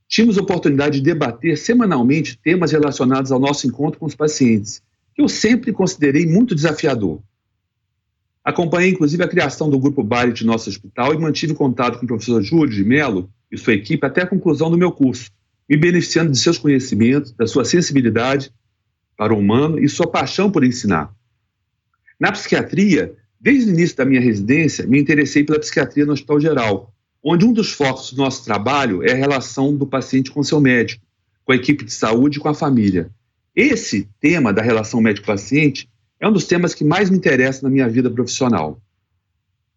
Tínhamos 0.07 0.37
oportunidade 0.37 0.99
de 0.99 1.05
debater 1.05 1.57
semanalmente 1.57 2.37
temas 2.37 2.71
relacionados 2.71 3.31
ao 3.31 3.39
nosso 3.39 3.67
encontro 3.67 3.99
com 3.99 4.05
os 4.05 4.15
pacientes, 4.15 4.81
que 5.13 5.21
eu 5.21 5.27
sempre 5.27 5.71
considerei 5.71 6.25
muito 6.25 6.53
desafiador. 6.53 7.21
Acompanhei, 8.43 8.91
inclusive, 8.91 9.23
a 9.23 9.27
criação 9.27 9.69
do 9.69 9.79
grupo 9.79 10.03
Bari 10.03 10.31
de 10.31 10.45
nosso 10.45 10.69
hospital 10.69 11.13
e 11.13 11.17
mantive 11.17 11.55
contato 11.55 11.97
com 11.97 12.05
o 12.05 12.07
professor 12.07 12.43
Júlio 12.43 12.69
de 12.69 12.83
Mello 12.83 13.29
e 13.51 13.57
sua 13.57 13.73
equipe 13.73 14.05
até 14.05 14.21
a 14.21 14.27
conclusão 14.27 14.69
do 14.69 14.77
meu 14.77 14.91
curso, 14.91 15.31
me 15.67 15.75
beneficiando 15.75 16.31
de 16.31 16.37
seus 16.37 16.59
conhecimentos, 16.59 17.31
da 17.31 17.47
sua 17.47 17.65
sensibilidade 17.65 18.53
para 19.17 19.33
o 19.33 19.39
humano 19.39 19.79
e 19.79 19.89
sua 19.89 20.05
paixão 20.05 20.51
por 20.51 20.63
ensinar. 20.63 21.11
Na 22.19 22.31
psiquiatria, 22.31 23.15
desde 23.39 23.71
o 23.71 23.73
início 23.73 23.97
da 23.97 24.05
minha 24.05 24.21
residência, 24.21 24.85
me 24.85 24.99
interessei 24.99 25.43
pela 25.43 25.59
psiquiatria 25.59 26.05
no 26.05 26.13
Hospital 26.13 26.39
Geral, 26.39 26.94
onde 27.27 27.43
um 27.43 27.51
dos 27.51 27.71
focos 27.71 28.13
do 28.13 28.21
nosso 28.21 28.45
trabalho 28.45 29.01
é 29.03 29.11
a 29.11 29.15
relação 29.15 29.75
do 29.75 29.87
paciente 29.87 30.29
com 30.29 30.43
seu 30.43 30.61
médico, 30.61 31.03
com 31.43 31.51
a 31.51 31.55
equipe 31.55 31.83
de 31.83 31.91
saúde 31.91 32.37
e 32.37 32.39
com 32.39 32.47
a 32.47 32.53
família. 32.53 33.09
Esse 33.55 34.07
tema 34.21 34.53
da 34.53 34.61
relação 34.61 35.01
médico-paciente 35.01 35.89
é 36.19 36.27
um 36.27 36.31
dos 36.31 36.45
temas 36.45 36.75
que 36.75 36.83
mais 36.83 37.09
me 37.09 37.17
interessa 37.17 37.63
na 37.63 37.69
minha 37.69 37.89
vida 37.89 38.11
profissional. 38.11 38.79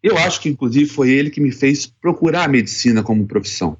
Eu 0.03 0.15
acho 0.17 0.41
que, 0.41 0.49
inclusive, 0.49 0.85
foi 0.85 1.09
ele 1.09 1.31
que 1.31 1.41
me 1.41 1.51
fez 1.51 1.87
procurar 1.87 2.45
a 2.45 2.47
medicina 2.47 3.01
como 3.01 3.25
profissão. 3.25 3.77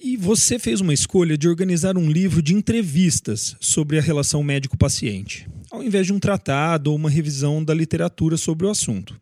E 0.00 0.16
você 0.16 0.58
fez 0.58 0.80
uma 0.80 0.92
escolha 0.92 1.38
de 1.38 1.48
organizar 1.48 1.96
um 1.96 2.10
livro 2.10 2.42
de 2.42 2.52
entrevistas 2.52 3.56
sobre 3.60 3.96
a 3.96 4.02
relação 4.02 4.42
médico-paciente, 4.42 5.48
ao 5.70 5.84
invés 5.84 6.06
de 6.06 6.12
um 6.12 6.18
tratado 6.18 6.90
ou 6.90 6.96
uma 6.96 7.08
revisão 7.08 7.62
da 7.62 7.72
literatura 7.72 8.36
sobre 8.36 8.66
o 8.66 8.70
assunto. 8.70 9.16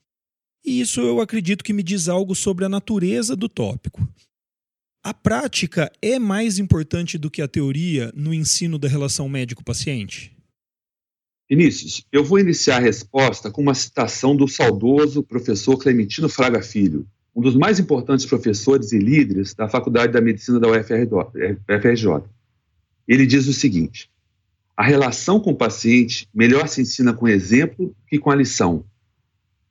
E 0.64 0.80
isso 0.80 1.00
eu 1.00 1.20
acredito 1.20 1.64
que 1.64 1.72
me 1.72 1.82
diz 1.82 2.08
algo 2.08 2.34
sobre 2.34 2.64
a 2.64 2.68
natureza 2.68 3.34
do 3.34 3.48
tópico. 3.48 4.06
A 5.02 5.14
prática 5.14 5.90
é 6.02 6.18
mais 6.18 6.58
importante 6.58 7.16
do 7.16 7.30
que 7.30 7.40
a 7.40 7.48
teoria 7.48 8.12
no 8.14 8.34
ensino 8.34 8.78
da 8.78 8.86
relação 8.86 9.28
médico-paciente? 9.28 10.36
Vinícius, 11.48 12.04
eu 12.12 12.22
vou 12.22 12.38
iniciar 12.38 12.76
a 12.76 12.80
resposta 12.80 13.50
com 13.50 13.62
uma 13.62 13.74
citação 13.74 14.36
do 14.36 14.46
saudoso 14.46 15.22
professor 15.22 15.76
Clementino 15.78 16.28
Fraga 16.28 16.62
Filho, 16.62 17.08
um 17.34 17.40
dos 17.40 17.56
mais 17.56 17.80
importantes 17.80 18.26
professores 18.26 18.92
e 18.92 18.98
líderes 18.98 19.54
da 19.54 19.68
Faculdade 19.68 20.12
da 20.12 20.20
Medicina 20.20 20.60
da 20.60 20.68
UFRJ. 20.68 22.22
Ele 23.08 23.26
diz 23.26 23.48
o 23.48 23.52
seguinte: 23.52 24.10
a 24.76 24.84
relação 24.84 25.40
com 25.40 25.50
o 25.50 25.56
paciente 25.56 26.28
melhor 26.32 26.68
se 26.68 26.82
ensina 26.82 27.12
com 27.12 27.26
exemplo 27.26 27.96
que 28.06 28.18
com 28.18 28.30
a 28.30 28.36
lição. 28.36 28.84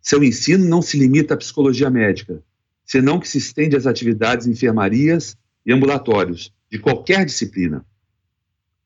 Seu 0.01 0.23
ensino 0.23 0.65
não 0.65 0.81
se 0.81 0.97
limita 0.97 1.33
à 1.33 1.37
psicologia 1.37 1.89
médica, 1.89 2.41
senão 2.85 3.19
que 3.19 3.27
se 3.27 3.37
estende 3.37 3.75
às 3.75 3.85
atividades 3.85 4.47
em 4.47 4.51
enfermarias 4.51 5.37
e 5.65 5.73
ambulatórios 5.73 6.53
de 6.71 6.79
qualquer 6.79 7.25
disciplina. 7.25 7.85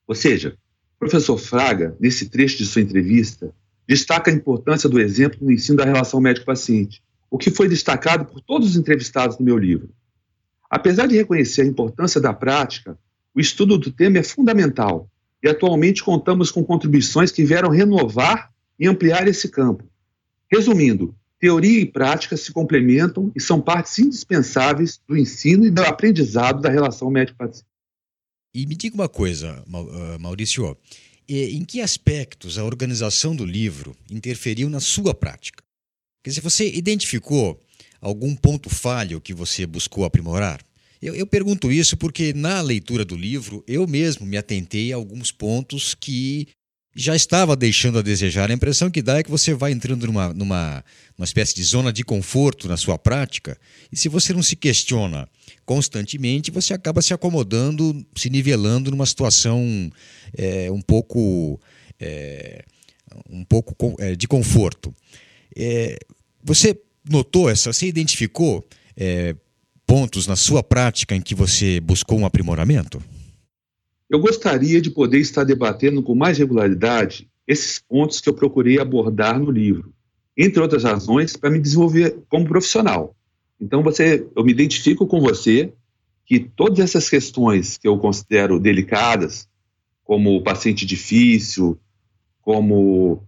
Ou 0.08 0.16
seja, 0.16 0.58
o 0.96 1.00
professor 1.00 1.38
Fraga, 1.38 1.96
nesse 2.00 2.30
trecho 2.30 2.58
de 2.58 2.66
sua 2.66 2.82
entrevista, 2.82 3.54
destaca 3.88 4.32
a 4.32 4.34
importância 4.34 4.90
do 4.90 5.00
exemplo 5.00 5.40
no 5.42 5.52
ensino 5.52 5.78
da 5.78 5.86
relação 5.86 6.20
médico-paciente 6.20 7.02
o 7.34 7.38
que 7.40 7.50
foi 7.50 7.68
destacado 7.68 8.26
por 8.26 8.42
todos 8.42 8.70
os 8.70 8.76
entrevistados 8.76 9.40
no 9.40 9.46
meu 9.46 9.58
livro. 9.58 9.90
Apesar 10.70 11.08
de 11.08 11.16
reconhecer 11.16 11.64
a 11.64 11.66
importância 11.66 12.22
da 12.22 12.32
prática, 12.32 12.96
o 13.34 13.40
estudo 13.40 13.76
do 13.76 13.92
tema 13.92 14.20
é 14.20 14.24
fundamental 14.24 15.10
e 15.42 15.50
atualmente 15.50 16.04
contamos 16.04 16.52
com 16.52 16.64
contribuições 16.64 17.32
que 17.32 17.44
vieram 17.44 17.72
renovar 17.72 18.52
e 18.78 18.88
ampliar 18.88 19.28
esse 19.28 19.50
campo. 19.50 19.84
Resumindo, 20.54 21.16
teoria 21.40 21.80
e 21.80 21.86
prática 21.86 22.38
se 22.38 22.52
complementam 22.52 23.32
e 23.36 23.42
são 23.42 23.60
partes 23.60 23.98
indispensáveis 23.98 25.02
do 25.08 25.18
ensino 25.18 25.66
e 25.66 25.72
do 25.72 25.82
aprendizado 25.82 26.62
da 26.62 26.70
relação 26.70 27.10
médico-paciente. 27.10 27.66
E 28.54 28.68
me 28.68 28.76
diga 28.76 28.94
uma 28.94 29.10
coisa, 29.10 29.64
ah, 29.68 30.18
Maurício, 30.20 30.78
em 31.28 31.66
que 31.66 31.82
aspectos 31.82 32.60
a 32.60 32.64
organização 32.64 33.36
do 33.36 33.44
livro 33.44 33.96
interferiu 34.12 34.70
na 34.70 34.80
sua 34.80 35.12
prática? 35.16 35.64
Quer 36.24 36.30
dizer, 36.30 36.42
você 36.42 36.70
identificou 36.70 37.60
algum 38.00 38.36
ponto 38.36 38.70
falho 38.70 39.20
que 39.20 39.34
você 39.34 39.66
buscou 39.66 40.06
aprimorar? 40.06 40.64
Eu, 41.02 41.16
eu, 41.16 41.26
pergunto 41.26 41.72
isso 41.72 41.98
porque 41.98 42.32
na 42.32 42.62
leitura 42.62 43.04
do 43.04 43.16
livro 43.16 43.64
eu 43.68 43.88
mesmo 43.88 44.24
me 44.24 44.38
atentei 44.38 44.94
a 44.94 44.98
alguns 44.98 45.32
pontos 45.32 45.96
que 45.96 46.48
já 46.96 47.16
estava 47.16 47.56
deixando 47.56 48.00
a 48.00 48.02
desejar. 48.02 48.52
A 48.52 48.54
impressão 48.54 48.92
que 48.92 49.02
dá 49.02 49.18
é 49.18 49.24
que 49.24 49.32
você 49.32 49.54
vai 49.54 49.72
entrando 49.72 50.06
numa, 50.06 50.34
numa 50.34 50.84
uma 51.18 51.26
espécie 51.26 51.56
de 51.56 51.64
zona 51.64 51.92
de 51.92 52.04
conforto 52.04 52.68
na 52.68 52.78
sua 52.78 52.98
prática 52.98 53.58
e 53.92 53.98
se 53.98 54.10
você 54.10 54.34
não 54.34 54.44
se 54.44 54.56
questiona 54.56 55.28
constantemente, 55.66 56.52
você 56.52 56.74
acaba 56.74 57.02
se 57.02 57.14
acomodando, 57.14 58.06
se 58.16 58.30
nivelando 58.30 58.92
numa 58.92 59.06
situação 59.06 59.92
é, 60.36 60.72
um 60.72 60.82
pouco, 60.82 61.60
é, 62.00 62.64
um 63.30 63.44
pouco 63.44 63.96
é, 64.00 64.16
de 64.16 64.28
conforto. 64.28 64.94
É, 65.56 65.98
você 66.44 66.80
notou 67.10 67.50
essa, 67.50 67.72
você 67.72 67.88
identificou 67.88 68.68
é, 68.98 69.36
pontos 69.86 70.28
na 70.28 70.36
sua 70.36 70.64
prática 70.64 71.16
em 71.16 71.22
que 71.22 71.36
você 71.36 71.80
buscou 71.80 72.20
um 72.20 72.26
aprimoramento? 72.26 73.02
Eu 74.10 74.20
gostaria 74.20 74.82
de 74.82 74.92
poder 74.92 75.20
estar 75.20 75.44
debatendo 75.44 76.04
com 76.04 76.16
mais 76.16 76.38
regularidade 76.38 77.30
esses 77.48 77.80
pontos 77.80 78.22
que 78.22 78.30
eu 78.30 78.34
procurei 78.34 78.80
abordar 78.80 79.40
no 79.40 79.52
livro, 79.52 79.94
entre 80.38 80.62
outras 80.62 80.84
razões, 80.84 81.36
para 81.36 81.50
me 81.50 81.60
desenvolver 81.60 82.18
como 82.30 82.48
profissional. 82.48 83.16
Então, 83.60 83.82
você, 83.84 84.26
eu 84.36 84.44
me 84.44 84.52
identifico 84.52 85.08
com 85.08 85.20
você 85.20 85.74
que 86.26 86.40
todas 86.40 86.80
essas 86.80 87.10
questões 87.10 87.78
que 87.78 87.88
eu 87.88 87.98
considero 87.98 88.60
delicadas, 88.60 89.48
como 90.04 90.36
o 90.36 90.44
paciente 90.44 90.86
difícil, 90.86 91.80
como 92.42 93.24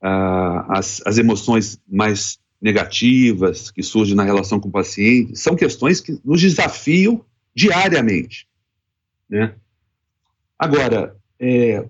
ah, 0.00 0.78
as, 0.78 1.02
as 1.06 1.18
emoções 1.18 1.80
mais 1.88 2.38
negativas 2.60 3.70
que 3.70 3.82
surgem 3.82 4.14
na 4.14 4.24
relação 4.24 4.58
com 4.58 4.68
o 4.68 4.72
paciente, 4.72 5.36
são 5.36 5.54
questões 5.54 6.00
que 6.00 6.18
nos 6.24 6.40
desafiam 6.40 7.24
diariamente. 7.54 8.48
Né? 9.28 9.54
Agora, 10.58 11.16
é, 11.38 11.86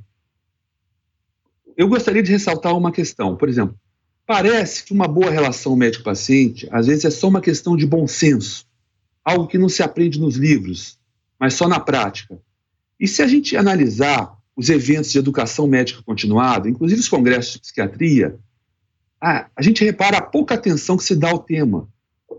eu 1.76 1.88
gostaria 1.88 2.22
de 2.22 2.32
ressaltar 2.32 2.76
uma 2.76 2.92
questão. 2.92 3.36
Por 3.36 3.48
exemplo, 3.48 3.74
parece 4.26 4.84
que 4.84 4.92
uma 4.92 5.08
boa 5.08 5.30
relação 5.30 5.74
médico-paciente, 5.74 6.68
às 6.70 6.86
vezes, 6.86 7.04
é 7.04 7.10
só 7.10 7.28
uma 7.28 7.40
questão 7.40 7.76
de 7.76 7.86
bom 7.86 8.06
senso, 8.06 8.66
algo 9.24 9.46
que 9.46 9.56
não 9.56 9.68
se 9.68 9.82
aprende 9.82 10.20
nos 10.20 10.36
livros, 10.36 10.98
mas 11.38 11.54
só 11.54 11.66
na 11.66 11.80
prática. 11.80 12.38
E 13.00 13.08
se 13.08 13.22
a 13.22 13.26
gente 13.26 13.56
analisar 13.56 14.36
os 14.56 14.68
eventos 14.68 15.12
de 15.12 15.18
educação 15.18 15.68
médica 15.68 16.02
continuada, 16.02 16.68
inclusive 16.68 17.00
os 17.00 17.08
congressos 17.08 17.54
de 17.54 17.60
psiquiatria, 17.60 18.36
a, 19.20 19.46
a 19.54 19.62
gente 19.62 19.84
repara 19.84 20.18
a 20.18 20.22
pouca 20.22 20.56
atenção 20.56 20.96
que 20.96 21.04
se 21.04 21.14
dá 21.14 21.30
ao 21.30 21.38
tema. 21.38 21.88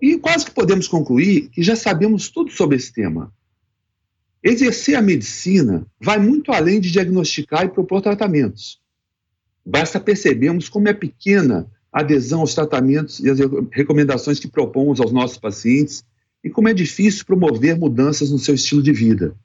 E 0.02 0.18
quase 0.18 0.46
que 0.46 0.52
podemos 0.52 0.88
concluir 0.88 1.50
que 1.50 1.64
já 1.64 1.76
sabemos 1.76 2.30
tudo 2.30 2.52
sobre 2.52 2.76
esse 2.76 2.92
tema. 2.92 3.34
Exercer 4.42 4.96
a 4.96 5.02
medicina 5.02 5.86
vai 6.00 6.18
muito 6.18 6.52
além 6.52 6.80
de 6.80 6.92
diagnosticar 6.92 7.66
e 7.66 7.70
propor 7.70 8.02
tratamentos. 8.02 8.80
Basta 9.66 10.00
percebermos 10.00 10.70
como 10.70 10.88
é 10.88 10.94
pequena 10.94 11.70
a 11.92 12.00
adesão 12.00 12.40
aos 12.40 12.56
tratamentos 12.56 13.20
e 13.20 13.30
às 13.30 13.38
recomendações 13.72 14.40
que 14.40 14.48
propomos 14.48 15.02
aos 15.02 15.12
nossos 15.12 15.38
pacientes 15.38 16.06
e 16.42 16.50
como 16.50 16.70
é 16.70 16.74
difícil 16.74 17.26
promover 17.26 17.78
mudanças 17.78 18.32
no 18.32 18.40
seu 18.40 18.56
estilo 18.56 18.82
de 18.82 18.94
vida. 18.94 19.36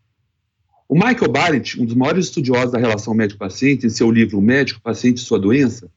O 0.88 0.94
Michael 0.94 1.32
Barrett, 1.32 1.80
um 1.80 1.84
dos 1.84 1.94
maiores 1.94 2.26
estudiosos 2.26 2.70
da 2.70 2.78
relação 2.78 3.14
médico-paciente, 3.14 3.86
em 3.86 3.90
seu 3.90 4.10
livro 4.12 4.40
Médico-Paciente 4.40 5.16
e 5.16 5.24
Sua 5.24 5.40
Doença, 5.40 5.90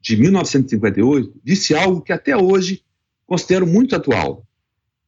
de 0.00 0.16
1958, 0.16 1.40
disse 1.42 1.74
algo 1.74 2.00
que 2.00 2.12
até 2.12 2.36
hoje 2.36 2.82
considero 3.26 3.66
muito 3.66 3.96
atual. 3.96 4.46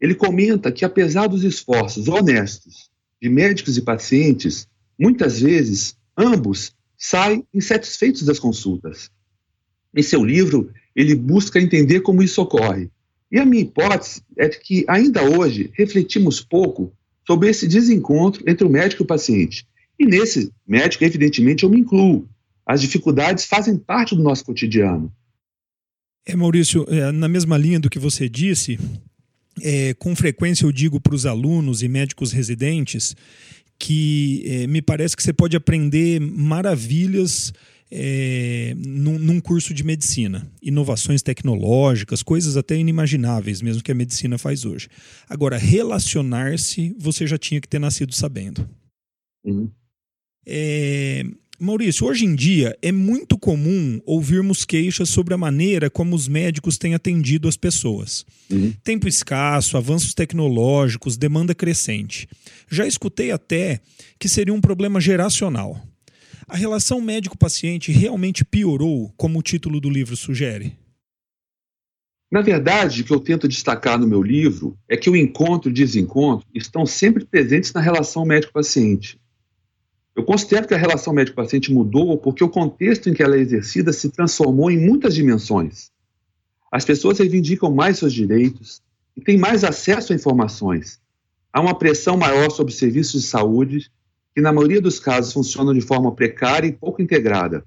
Ele 0.00 0.14
comenta 0.14 0.72
que, 0.72 0.84
apesar 0.84 1.28
dos 1.28 1.44
esforços 1.44 2.08
honestos 2.08 2.90
de 3.20 3.28
médicos 3.28 3.76
e 3.76 3.82
pacientes, 3.82 4.66
muitas 4.98 5.40
vezes 5.40 5.96
ambos 6.16 6.72
saem 6.96 7.44
insatisfeitos 7.54 8.22
das 8.22 8.38
consultas. 8.38 9.10
Em 9.94 10.02
seu 10.02 10.24
livro, 10.24 10.72
ele 10.94 11.14
busca 11.14 11.60
entender 11.60 12.00
como 12.00 12.22
isso 12.22 12.42
ocorre. 12.42 12.90
E 13.30 13.38
a 13.38 13.44
minha 13.44 13.62
hipótese 13.62 14.22
é 14.36 14.48
que, 14.48 14.84
ainda 14.88 15.22
hoje, 15.22 15.70
refletimos 15.74 16.40
pouco 16.40 16.92
sobre 17.26 17.50
esse 17.50 17.68
desencontro 17.68 18.42
entre 18.46 18.66
o 18.66 18.70
médico 18.70 19.02
e 19.02 19.04
o 19.04 19.06
paciente. 19.06 19.66
E 19.98 20.06
nesse 20.06 20.50
médico, 20.66 21.04
evidentemente, 21.04 21.64
eu 21.64 21.70
me 21.70 21.78
incluo. 21.78 22.28
As 22.64 22.80
dificuldades 22.80 23.44
fazem 23.44 23.76
parte 23.76 24.14
do 24.14 24.22
nosso 24.22 24.44
cotidiano. 24.44 25.12
É, 26.26 26.36
Maurício, 26.36 26.84
é, 26.88 27.10
na 27.10 27.28
mesma 27.28 27.56
linha 27.56 27.80
do 27.80 27.88
que 27.88 27.98
você 27.98 28.28
disse, 28.28 28.78
é, 29.62 29.94
com 29.94 30.14
frequência 30.16 30.64
eu 30.64 30.72
digo 30.72 31.00
para 31.00 31.14
os 31.14 31.26
alunos 31.26 31.82
e 31.82 31.88
médicos 31.88 32.32
residentes 32.32 33.14
que 33.78 34.42
é, 34.44 34.66
me 34.66 34.82
parece 34.82 35.16
que 35.16 35.22
você 35.22 35.32
pode 35.32 35.56
aprender 35.56 36.20
maravilhas 36.20 37.52
é, 37.90 38.74
num, 38.76 39.18
num, 39.18 39.40
curso 39.40 39.72
de 39.72 39.84
medicina. 39.84 40.50
Inovações 40.60 41.22
tecnológicas, 41.22 42.22
coisas 42.22 42.56
até 42.56 42.76
inimagináveis, 42.76 43.62
mesmo 43.62 43.82
que 43.82 43.92
a 43.92 43.94
medicina 43.94 44.36
faz 44.36 44.64
hoje. 44.64 44.88
Agora, 45.28 45.56
relacionar-se, 45.56 46.94
você 46.98 47.26
já 47.26 47.38
tinha 47.38 47.60
que 47.60 47.68
ter 47.68 47.78
nascido 47.78 48.14
sabendo. 48.14 48.68
Uhum. 49.44 49.70
É, 50.46 51.24
Maurício, 51.60 52.06
hoje 52.06 52.24
em 52.24 52.36
dia 52.36 52.78
é 52.80 52.92
muito 52.92 53.36
comum 53.36 54.00
ouvirmos 54.06 54.64
queixas 54.64 55.08
sobre 55.08 55.34
a 55.34 55.38
maneira 55.38 55.90
como 55.90 56.14
os 56.14 56.28
médicos 56.28 56.78
têm 56.78 56.94
atendido 56.94 57.48
as 57.48 57.56
pessoas. 57.56 58.24
Uhum. 58.48 58.72
Tempo 58.84 59.08
escasso, 59.08 59.76
avanços 59.76 60.14
tecnológicos, 60.14 61.16
demanda 61.16 61.56
crescente. 61.56 62.28
Já 62.70 62.86
escutei 62.86 63.32
até 63.32 63.80
que 64.20 64.28
seria 64.28 64.54
um 64.54 64.60
problema 64.60 65.00
geracional. 65.00 65.82
A 66.46 66.56
relação 66.56 67.00
médico-paciente 67.00 67.90
realmente 67.90 68.44
piorou, 68.44 69.12
como 69.16 69.40
o 69.40 69.42
título 69.42 69.80
do 69.80 69.90
livro 69.90 70.16
sugere? 70.16 70.76
Na 72.30 72.40
verdade, 72.40 73.02
o 73.02 73.04
que 73.04 73.12
eu 73.12 73.20
tento 73.20 73.48
destacar 73.48 73.98
no 73.98 74.06
meu 74.06 74.22
livro 74.22 74.78
é 74.88 74.96
que 74.96 75.10
o 75.10 75.16
encontro 75.16 75.68
e 75.68 75.72
o 75.72 75.74
desencontro 75.74 76.46
estão 76.54 76.86
sempre 76.86 77.24
presentes 77.24 77.72
na 77.72 77.80
relação 77.80 78.24
médico-paciente. 78.24 79.18
Eu 80.18 80.24
considero 80.24 80.66
que 80.66 80.74
a 80.74 80.76
relação 80.76 81.12
médico-paciente 81.12 81.72
mudou 81.72 82.18
porque 82.18 82.42
o 82.42 82.48
contexto 82.48 83.08
em 83.08 83.14
que 83.14 83.22
ela 83.22 83.36
é 83.36 83.38
exercida 83.38 83.92
se 83.92 84.10
transformou 84.10 84.68
em 84.68 84.76
muitas 84.76 85.14
dimensões. 85.14 85.92
As 86.72 86.84
pessoas 86.84 87.20
reivindicam 87.20 87.72
mais 87.72 87.98
seus 87.98 88.12
direitos 88.12 88.82
e 89.16 89.20
têm 89.20 89.38
mais 89.38 89.62
acesso 89.62 90.12
a 90.12 90.16
informações. 90.16 91.00
Há 91.52 91.60
uma 91.60 91.78
pressão 91.78 92.16
maior 92.16 92.50
sobre 92.50 92.74
serviços 92.74 93.22
de 93.22 93.28
saúde 93.28 93.92
que, 94.34 94.40
na 94.40 94.52
maioria 94.52 94.80
dos 94.80 94.98
casos, 94.98 95.32
funcionam 95.32 95.72
de 95.72 95.80
forma 95.80 96.10
precária 96.10 96.66
e 96.66 96.72
pouco 96.72 97.00
integrada. 97.00 97.64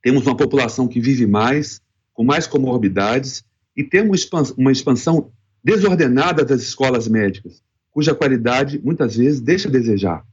Temos 0.00 0.28
uma 0.28 0.36
população 0.36 0.86
que 0.86 1.00
vive 1.00 1.26
mais, 1.26 1.80
com 2.14 2.22
mais 2.22 2.46
comorbidades, 2.46 3.44
e 3.76 3.82
temos 3.82 4.30
uma 4.56 4.70
expansão 4.70 5.32
desordenada 5.64 6.44
das 6.44 6.62
escolas 6.62 7.08
médicas, 7.08 7.60
cuja 7.90 8.14
qualidade 8.14 8.80
muitas 8.80 9.16
vezes 9.16 9.40
deixa 9.40 9.68
a 9.68 9.72
desejar. 9.72 10.24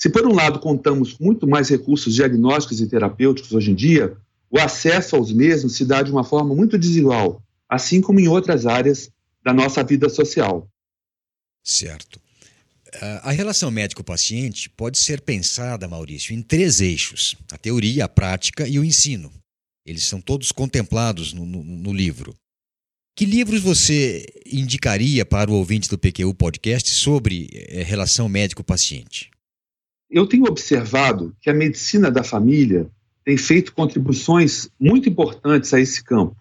Se, 0.00 0.08
por 0.08 0.26
um 0.26 0.32
lado, 0.32 0.58
contamos 0.60 1.18
muito 1.18 1.46
mais 1.46 1.68
recursos 1.68 2.14
diagnósticos 2.14 2.80
e 2.80 2.86
terapêuticos 2.86 3.52
hoje 3.52 3.70
em 3.70 3.74
dia, 3.74 4.16
o 4.50 4.58
acesso 4.58 5.14
aos 5.14 5.30
mesmos 5.30 5.76
se 5.76 5.84
dá 5.84 6.02
de 6.02 6.10
uma 6.10 6.24
forma 6.24 6.54
muito 6.54 6.78
desigual, 6.78 7.42
assim 7.68 8.00
como 8.00 8.18
em 8.18 8.26
outras 8.26 8.64
áreas 8.64 9.10
da 9.44 9.52
nossa 9.52 9.84
vida 9.84 10.08
social. 10.08 10.66
Certo. 11.62 12.18
Ah, 12.94 13.28
a 13.28 13.30
relação 13.30 13.70
médico-paciente 13.70 14.70
pode 14.70 14.96
ser 14.96 15.20
pensada, 15.20 15.86
Maurício, 15.86 16.34
em 16.34 16.40
três 16.40 16.80
eixos: 16.80 17.36
a 17.52 17.58
teoria, 17.58 18.06
a 18.06 18.08
prática 18.08 18.66
e 18.66 18.78
o 18.78 18.84
ensino. 18.84 19.30
Eles 19.84 20.04
são 20.04 20.18
todos 20.18 20.50
contemplados 20.50 21.34
no, 21.34 21.44
no, 21.44 21.62
no 21.62 21.92
livro. 21.92 22.34
Que 23.14 23.26
livros 23.26 23.60
você 23.60 24.24
indicaria 24.50 25.26
para 25.26 25.50
o 25.50 25.54
ouvinte 25.54 25.90
do 25.90 25.98
PQU 25.98 26.34
Podcast 26.34 26.88
sobre 26.88 27.50
eh, 27.52 27.82
relação 27.82 28.30
médico-paciente? 28.30 29.30
Eu 30.10 30.26
tenho 30.26 30.44
observado 30.44 31.34
que 31.40 31.48
a 31.48 31.54
medicina 31.54 32.10
da 32.10 32.24
família 32.24 32.90
tem 33.24 33.36
feito 33.36 33.72
contribuições 33.72 34.68
muito 34.78 35.08
importantes 35.08 35.72
a 35.72 35.80
esse 35.80 36.02
campo. 36.02 36.36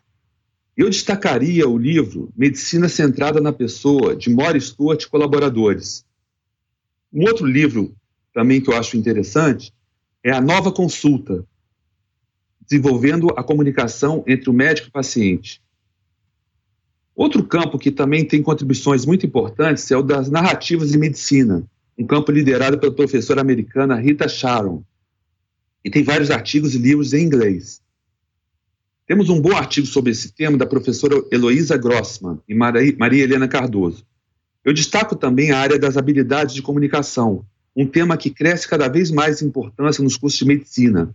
Eu 0.76 0.90
destacaria 0.90 1.68
o 1.68 1.78
livro 1.78 2.32
Medicina 2.36 2.90
Centrada 2.90 3.40
na 3.40 3.54
Pessoa, 3.54 4.16
de 4.16 4.30
Mori 4.30 4.60
Stuart 4.60 5.04
e 5.04 5.10
colaboradores. 5.10 6.04
Um 7.14 7.24
outro 7.26 7.46
livro 7.46 7.94
também 8.34 8.60
que 8.60 8.72
eu 8.72 8.78
acho 8.78 8.98
interessante 8.98 9.72
é 10.24 10.32
A 10.32 10.42
Nova 10.42 10.72
Consulta, 10.72 11.46
desenvolvendo 12.62 13.28
a 13.36 13.44
comunicação 13.44 14.24
entre 14.26 14.50
o 14.50 14.54
médico 14.54 14.88
e 14.88 14.90
o 14.90 14.94
paciente. 14.94 15.62
Outro 17.16 17.44
campo 17.44 17.78
que 17.78 17.92
também 17.92 18.26
tem 18.26 18.42
contribuições 18.42 19.06
muito 19.06 19.26
importantes 19.26 19.92
é 19.92 19.98
o 19.98 20.02
das 20.02 20.30
narrativas 20.30 20.92
de 20.92 20.98
medicina, 20.98 21.68
um 22.00 22.08
campo 22.08 22.32
liderado 22.32 22.80
pela 22.80 22.94
professora 22.94 23.42
americana 23.42 24.00
Rita 24.00 24.30
Sharon. 24.30 24.82
E 25.84 25.90
tem 25.90 26.02
vários 26.02 26.32
artigos 26.32 26.74
e 26.74 26.78
livros 26.78 27.14
em 27.14 27.26
inglês. 27.26 27.82
Temos 29.06 29.30
um 29.30 29.42
bom 29.42 29.56
artigo 29.56 29.86
sobre 29.86 30.12
esse 30.12 30.32
tema 30.32 30.58
da 30.58 30.66
professora 30.66 31.22
Heloísa 31.30 31.76
Grossman 31.76 32.40
e 32.48 32.56
Maria 32.56 33.24
Helena 33.24 33.50
Cardoso. 33.50 34.06
Eu 34.64 34.72
destaco 34.72 35.16
também 35.16 35.52
a 35.52 35.60
área 35.60 35.78
das 35.78 35.98
habilidades 35.98 36.56
de 36.56 36.62
comunicação, 36.62 37.46
um 37.76 37.86
tema 37.86 38.16
que 38.16 38.30
cresce 38.30 38.68
cada 38.68 38.88
vez 38.88 39.12
mais 39.12 39.42
em 39.42 39.48
importância 39.48 40.04
nos 40.04 40.16
cursos 40.16 40.40
de 40.40 40.46
medicina. 40.46 41.14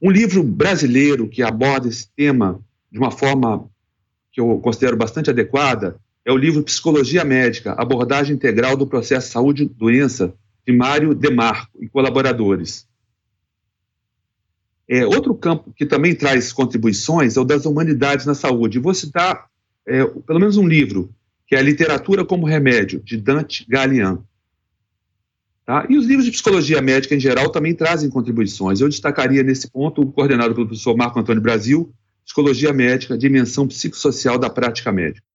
Um 0.00 0.10
livro 0.10 0.44
brasileiro 0.44 1.28
que 1.28 1.42
aborda 1.42 1.88
esse 1.88 2.08
tema 2.14 2.60
de 2.90 2.98
uma 2.98 3.10
forma 3.10 3.68
que 4.30 4.40
eu 4.40 4.58
considero 4.58 4.96
bastante 4.96 5.30
adequada 5.30 5.98
é 6.24 6.32
o 6.32 6.36
livro 6.36 6.62
Psicologia 6.62 7.24
Médica, 7.24 7.72
abordagem 7.72 8.34
integral 8.34 8.76
do 8.76 8.86
processo 8.86 9.30
saúde-doença, 9.30 10.34
de 10.66 10.72
Mário 10.72 11.14
Demarco 11.14 11.78
e 11.80 11.88
colaboradores. 11.88 12.86
É, 14.88 15.04
outro 15.06 15.34
campo 15.34 15.72
que 15.76 15.84
também 15.84 16.14
traz 16.14 16.52
contribuições 16.52 17.36
é 17.36 17.40
o 17.40 17.44
das 17.44 17.66
humanidades 17.66 18.24
na 18.24 18.34
saúde. 18.34 18.78
vou 18.78 18.94
citar 18.94 19.46
é, 19.86 20.04
pelo 20.04 20.40
menos 20.40 20.56
um 20.56 20.66
livro, 20.66 21.10
que 21.46 21.54
é 21.54 21.58
a 21.58 21.62
Literatura 21.62 22.24
como 22.24 22.46
Remédio, 22.46 23.00
de 23.00 23.16
Dante 23.18 23.66
Gallian. 23.68 24.22
Tá? 25.66 25.86
E 25.88 25.96
os 25.96 26.06
livros 26.06 26.24
de 26.24 26.30
psicologia 26.30 26.80
médica, 26.82 27.14
em 27.14 27.20
geral, 27.20 27.50
também 27.50 27.74
trazem 27.74 28.10
contribuições. 28.10 28.80
Eu 28.80 28.88
destacaria 28.88 29.42
nesse 29.42 29.70
ponto 29.70 30.02
o 30.02 30.12
coordenado 30.12 30.54
pelo 30.54 30.66
professor 30.66 30.96
Marco 30.96 31.18
Antônio 31.18 31.42
Brasil, 31.42 31.92
Psicologia 32.24 32.72
Médica, 32.72 33.16
Dimensão 33.16 33.66
Psicossocial 33.68 34.38
da 34.38 34.50
Prática 34.50 34.92
Médica. 34.92 35.26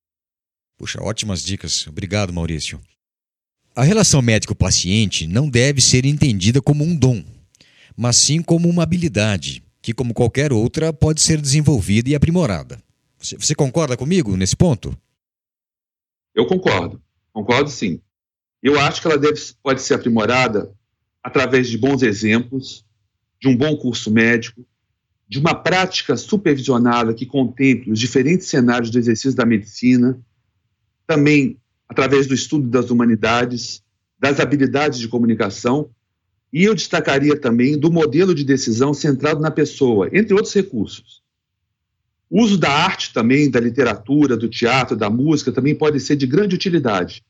Puxa, 0.79 1.03
ótimas 1.03 1.43
dicas. 1.43 1.85
Obrigado, 1.87 2.31
Maurício. 2.31 2.79
A 3.75 3.83
relação 3.83 4.21
médico-paciente 4.21 5.27
não 5.27 5.49
deve 5.49 5.81
ser 5.81 6.05
entendida 6.05 6.61
como 6.61 6.85
um 6.85 6.95
dom, 6.95 7.21
mas 7.97 8.15
sim 8.15 8.41
como 8.41 8.69
uma 8.69 8.83
habilidade, 8.83 9.61
que, 9.81 9.93
como 9.93 10.13
qualquer 10.13 10.53
outra, 10.53 10.93
pode 10.93 11.19
ser 11.19 11.41
desenvolvida 11.41 12.09
e 12.09 12.15
aprimorada. 12.15 12.81
Você, 13.19 13.53
concorda 13.53 13.97
comigo 13.97 14.37
nesse 14.37 14.55
ponto? 14.55 14.97
Eu 16.33 16.47
concordo. 16.47 17.03
Concordo 17.33 17.69
sim. 17.69 17.99
Eu 18.63 18.79
acho 18.79 19.01
que 19.01 19.07
ela 19.07 19.17
deve, 19.17 19.37
pode 19.61 19.81
ser 19.81 19.95
aprimorada 19.95 20.73
através 21.21 21.67
de 21.67 21.77
bons 21.77 22.01
exemplos, 22.03 22.85
de 23.41 23.49
um 23.49 23.57
bom 23.57 23.75
curso 23.75 24.09
médico, 24.09 24.65
de 25.27 25.39
uma 25.39 25.53
prática 25.53 26.15
supervisionada 26.15 27.13
que 27.13 27.25
contemple 27.25 27.91
os 27.91 27.99
diferentes 27.99 28.47
cenários 28.47 28.89
do 28.89 28.97
exercício 28.97 29.35
da 29.35 29.45
medicina, 29.45 30.17
também 31.10 31.58
através 31.88 32.28
do 32.28 32.36
estudo 32.36 32.67
das 32.67 32.91
humanidades, 32.91 33.82
das 34.19 34.39
habilidades 34.39 35.00
de 35.00 35.08
comunicação, 35.08 35.89
e 36.54 36.63
eu 36.63 36.76
destacaria 36.76 37.36
também 37.36 37.80
do 37.80 37.91
modelo 37.91 38.36
de 38.36 38.43
decisão 38.43 38.93
centrado 38.93 39.39
na 39.39 39.50
pessoa, 39.50 40.08
entre 40.13 40.36
outros 40.36 40.54
recursos. 40.54 41.24
O 42.30 42.43
uso 42.43 42.60
da 42.60 42.69
arte 42.72 43.12
também, 43.12 43.50
da 43.50 43.60
literatura, 43.60 44.38
do 44.38 44.48
teatro, 44.48 44.95
da 44.95 45.10
música, 45.10 45.52
também 45.52 45.74
pode 45.74 46.00
ser 46.00 46.15
de 46.15 46.28
grande 46.28 46.54
utilidade. 46.54 47.24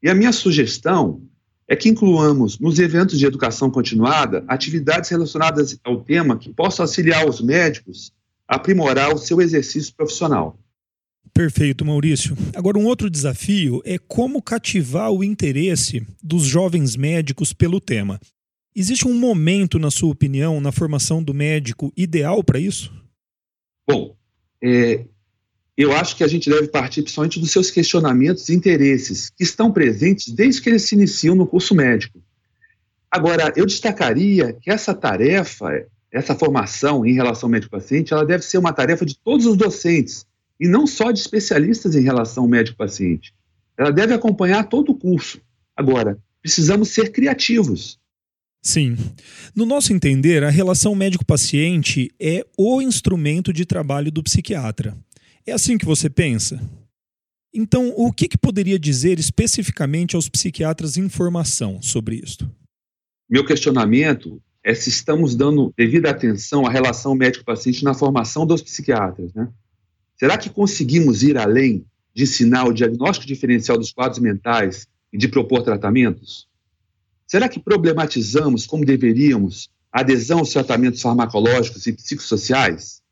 E 0.00 0.08
a 0.08 0.14
minha 0.14 0.32
sugestão 0.32 1.20
é 1.66 1.74
que 1.74 1.88
incluamos 1.88 2.60
nos 2.60 2.78
eventos 2.78 3.18
de 3.18 3.26
educação 3.26 3.68
continuada 3.68 4.44
atividades 4.46 5.10
relacionadas 5.10 5.76
ao 5.82 6.02
tema 6.02 6.38
que 6.38 6.52
possam 6.52 6.84
auxiliar 6.84 7.28
os 7.28 7.40
médicos 7.40 8.12
a 8.46 8.54
aprimorar 8.56 9.12
o 9.12 9.18
seu 9.18 9.40
exercício 9.40 9.92
profissional. 9.96 10.56
Perfeito, 11.34 11.84
Maurício. 11.84 12.36
Agora, 12.54 12.78
um 12.78 12.86
outro 12.86 13.10
desafio 13.10 13.82
é 13.84 13.98
como 13.98 14.40
cativar 14.40 15.10
o 15.10 15.24
interesse 15.24 16.06
dos 16.22 16.44
jovens 16.44 16.94
médicos 16.94 17.52
pelo 17.52 17.80
tema. 17.80 18.20
Existe 18.74 19.08
um 19.08 19.18
momento, 19.18 19.76
na 19.76 19.90
sua 19.90 20.12
opinião, 20.12 20.60
na 20.60 20.70
formação 20.70 21.20
do 21.20 21.34
médico 21.34 21.92
ideal 21.96 22.42
para 22.44 22.60
isso? 22.60 22.92
Bom, 23.88 24.16
é, 24.62 25.04
eu 25.76 25.92
acho 25.92 26.16
que 26.16 26.22
a 26.22 26.28
gente 26.28 26.48
deve 26.48 26.68
partir 26.68 27.02
principalmente 27.02 27.40
dos 27.40 27.50
seus 27.50 27.68
questionamentos 27.68 28.48
e 28.48 28.54
interesses, 28.54 29.28
que 29.30 29.42
estão 29.42 29.72
presentes 29.72 30.32
desde 30.32 30.62
que 30.62 30.68
eles 30.68 30.82
se 30.82 30.94
iniciam 30.94 31.34
no 31.34 31.48
curso 31.48 31.74
médico. 31.74 32.22
Agora, 33.10 33.52
eu 33.56 33.66
destacaria 33.66 34.52
que 34.52 34.70
essa 34.70 34.94
tarefa, 34.94 35.84
essa 36.12 36.34
formação 36.36 37.04
em 37.04 37.12
relação 37.12 37.48
médico-paciente, 37.48 38.12
ela 38.12 38.24
deve 38.24 38.44
ser 38.44 38.58
uma 38.58 38.72
tarefa 38.72 39.04
de 39.04 39.18
todos 39.18 39.46
os 39.46 39.56
docentes, 39.56 40.24
e 40.60 40.68
não 40.68 40.86
só 40.86 41.10
de 41.10 41.20
especialistas 41.20 41.94
em 41.94 42.02
relação 42.02 42.46
médico-paciente. 42.46 43.34
Ela 43.76 43.90
deve 43.90 44.14
acompanhar 44.14 44.68
todo 44.68 44.92
o 44.92 44.94
curso. 44.94 45.40
Agora, 45.76 46.18
precisamos 46.40 46.90
ser 46.90 47.10
criativos. 47.10 47.98
Sim. 48.62 48.96
No 49.54 49.66
nosso 49.66 49.92
entender, 49.92 50.42
a 50.42 50.50
relação 50.50 50.94
médico-paciente 50.94 52.10
é 52.18 52.46
o 52.56 52.80
instrumento 52.80 53.52
de 53.52 53.66
trabalho 53.66 54.10
do 54.10 54.22
psiquiatra. 54.22 54.96
É 55.46 55.52
assim 55.52 55.76
que 55.76 55.84
você 55.84 56.08
pensa? 56.08 56.58
Então, 57.52 57.92
o 57.94 58.12
que, 58.12 58.26
que 58.26 58.38
poderia 58.38 58.78
dizer 58.78 59.18
especificamente 59.18 60.16
aos 60.16 60.28
psiquiatras 60.28 60.96
em 60.96 61.08
formação 61.08 61.80
sobre 61.82 62.16
isto? 62.16 62.50
Meu 63.28 63.44
questionamento 63.44 64.42
é 64.64 64.74
se 64.74 64.88
estamos 64.88 65.36
dando 65.36 65.72
devida 65.76 66.10
atenção 66.10 66.66
à 66.66 66.70
relação 66.70 67.14
médico-paciente 67.14 67.84
na 67.84 67.92
formação 67.92 68.46
dos 68.46 68.62
psiquiatras. 68.62 69.32
Né? 69.34 69.48
Será 70.24 70.38
que 70.38 70.48
conseguimos 70.48 71.22
ir 71.22 71.36
além 71.36 71.84
de 72.14 72.22
ensinar 72.22 72.64
o 72.64 72.72
diagnóstico 72.72 73.26
diferencial 73.26 73.76
dos 73.76 73.92
quadros 73.92 74.18
mentais 74.18 74.88
e 75.12 75.18
de 75.18 75.28
propor 75.28 75.62
tratamentos? 75.62 76.48
Será 77.26 77.46
que 77.46 77.60
problematizamos 77.60 78.66
como 78.66 78.86
deveríamos 78.86 79.70
a 79.92 80.00
adesão 80.00 80.38
aos 80.38 80.48
tratamentos 80.48 81.02
farmacológicos 81.02 81.86
e 81.86 81.92
psicossociais? 81.92 83.02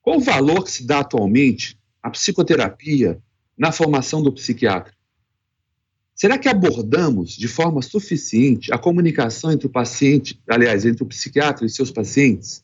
Qual 0.00 0.18
o 0.18 0.20
valor 0.20 0.62
que 0.62 0.70
se 0.70 0.86
dá 0.86 1.00
atualmente 1.00 1.76
à 2.00 2.08
psicoterapia 2.10 3.20
na 3.58 3.72
formação 3.72 4.22
do 4.22 4.32
psiquiatra? 4.32 4.94
Será 6.14 6.38
que 6.38 6.48
abordamos 6.48 7.32
de 7.32 7.48
forma 7.48 7.82
suficiente 7.82 8.72
a 8.72 8.78
comunicação 8.78 9.50
entre 9.50 9.66
o 9.66 9.70
paciente, 9.70 10.40
aliás, 10.48 10.86
entre 10.86 11.02
o 11.02 11.08
psiquiatra 11.08 11.66
e 11.66 11.68
seus 11.68 11.90
pacientes? 11.90 12.62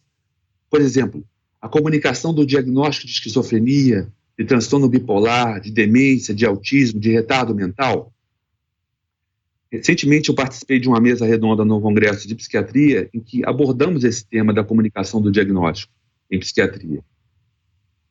Por 0.71 0.81
exemplo, 0.81 1.27
a 1.61 1.69
comunicação 1.69 2.33
do 2.33 2.47
diagnóstico 2.47 3.07
de 3.07 3.13
esquizofrenia, 3.13 4.09
de 4.39 4.45
transtorno 4.45 4.89
bipolar, 4.89 5.61
de 5.61 5.71
demência, 5.71 6.35
de 6.35 6.47
autismo, 6.47 6.99
de 6.99 7.11
retardo 7.11 7.55
mental? 7.55 8.13
Recentemente 9.71 10.31
eu 10.31 10.35
participei 10.35 10.81
de 10.81 10.89
uma 10.89 11.01
mesa 11.01 11.27
redonda 11.27 11.65
no 11.65 11.81
Congresso 11.81 12.27
de 12.27 12.35
Psiquiatria 12.35 13.09
em 13.15 13.21
que 13.21 13.45
abordamos 13.45 14.03
esse 14.03 14.25
tema 14.25 14.53
da 14.53 14.65
comunicação 14.65 15.21
do 15.21 15.31
diagnóstico 15.31 15.93
em 16.31 16.41
psiquiatria. 16.41 17.05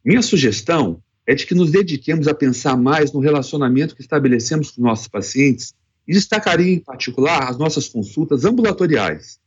Minha 0.05 0.21
sugestão 0.21 1.01
é 1.25 1.35
de 1.35 1.45
que 1.45 1.53
nos 1.53 1.71
dediquemos 1.71 2.27
a 2.27 2.33
pensar 2.33 2.77
mais 2.77 3.11
no 3.11 3.19
relacionamento 3.19 3.95
que 3.95 4.01
estabelecemos 4.01 4.71
com 4.71 4.81
nossos 4.81 5.07
pacientes 5.07 5.73
e 6.07 6.13
destacaria 6.13 6.73
em 6.73 6.79
particular 6.79 7.49
as 7.49 7.57
nossas 7.57 7.87
consultas 7.87 8.45
ambulatoriais. 8.45 9.39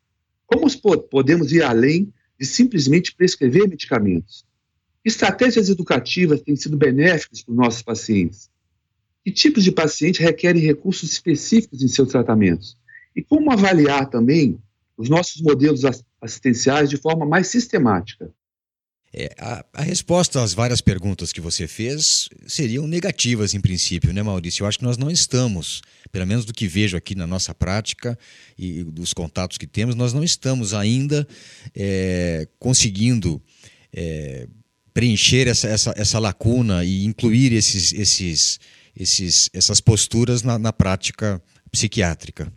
Como 0.47 0.67
podemos 1.11 1.51
ir 1.53 1.62
além 1.62 2.12
de 2.42 2.48
simplesmente 2.48 3.14
prescrever 3.14 3.68
medicamentos? 3.68 4.44
Estratégias 5.05 5.68
educativas 5.68 6.42
têm 6.42 6.57
sido 6.57 6.76
benéficas 6.76 7.40
para 7.40 7.52
os 7.52 7.57
nossos 7.57 7.83
pacientes? 7.83 8.50
Que 9.24 9.31
tipos 9.31 9.62
de 9.62 9.70
pacientes 9.70 10.20
requerem 10.20 10.61
recursos 10.61 11.12
específicos 11.12 11.85
em 11.85 11.88
seus 11.88 12.09
tratamentos? 12.09 12.76
E 13.14 13.22
como 13.22 13.52
avaliar 13.52 14.11
também 14.11 14.59
os 14.96 15.09
nossos 15.09 15.40
modelos 15.40 15.83
assistenciais 16.20 16.90
de 16.90 16.96
forma 16.96 17.24
mais 17.24 17.46
sistemática? 17.46 18.28
É, 19.14 19.35
a, 19.38 19.64
a, 19.75 19.83
resposta 19.83 20.42
às 20.42 20.55
várias 20.55 20.81
perguntas 20.81 21.35
que 21.35 21.40
você 21.40 21.68
fez 21.68 22.31
seriam 22.46 22.87
negativas 22.87 23.53
em 23.53 23.61
princípio, 23.61 24.11
né, 24.11 24.22
Maurício? 24.22 24.62
Eu 24.62 24.66
acho 24.66 24.79
que 24.79 24.85
nós 24.85 24.96
não 24.96 25.11
estamos, 25.11 25.83
pelo 26.11 26.27
menos 26.27 26.46
do 26.46 26.53
que 26.55 26.66
vejo 26.66 26.96
aqui 26.96 27.14
na 27.14 27.27
nossa 27.27 27.55
prática 27.55 28.18
e 28.59 28.83
dos 28.85 29.12
contatos 29.12 29.59
que 29.59 29.66
temos, 29.66 29.94
nós 29.94 30.14
não 30.14 30.25
estamos 30.25 30.72
ainda 30.72 31.29
é, 31.75 32.48
conseguindo 32.59 33.42
é, 33.92 34.48
preencher 34.94 35.46
essa, 35.46 35.68
essa, 35.68 35.94
essa 35.94 36.18
lacuna 36.18 36.83
e 36.83 37.05
incluir 37.05 37.53
esses, 37.53 37.92
esses, 37.92 38.59
esses, 38.96 39.51
essas 39.53 39.79
posturas 39.79 40.42
na, 40.42 40.59
na 40.59 40.72
prática 40.72 41.42
psiquiátrica. 41.70 42.51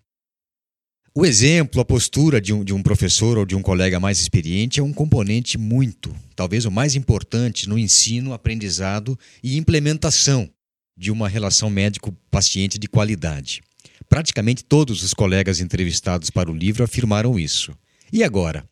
O 1.17 1.25
exemplo, 1.25 1.79
a 1.79 1.85
postura 1.85 2.41
de 2.41 2.51
um, 2.51 2.61
de 2.61 2.73
um 2.73 2.83
professor 2.83 3.37
ou 3.37 3.45
de 3.45 3.55
um 3.55 3.61
colega 3.61 4.01
mais 4.01 4.19
experiente 4.19 4.81
é 4.81 4.83
um 4.83 4.91
componente 4.91 5.57
muito, 5.57 6.13
talvez 6.35 6.65
o 6.65 6.71
mais 6.71 6.93
importante 6.93 7.69
no 7.69 7.79
ensino, 7.79 8.33
aprendizado 8.33 9.17
e 9.41 9.55
implementação 9.55 10.49
de 10.97 11.11
uma 11.11 11.29
relação 11.29 11.69
médico-paciente 11.69 12.77
de 12.77 12.89
qualidade. 12.89 13.63
Praticamente 14.09 14.65
todos 14.65 15.03
os 15.03 15.13
colegas 15.13 15.61
entrevistados 15.61 16.29
para 16.29 16.51
o 16.51 16.53
livro 16.53 16.83
afirmaram 16.83 17.39
isso. 17.39 17.73
E 18.11 18.21
agora? 18.21 18.67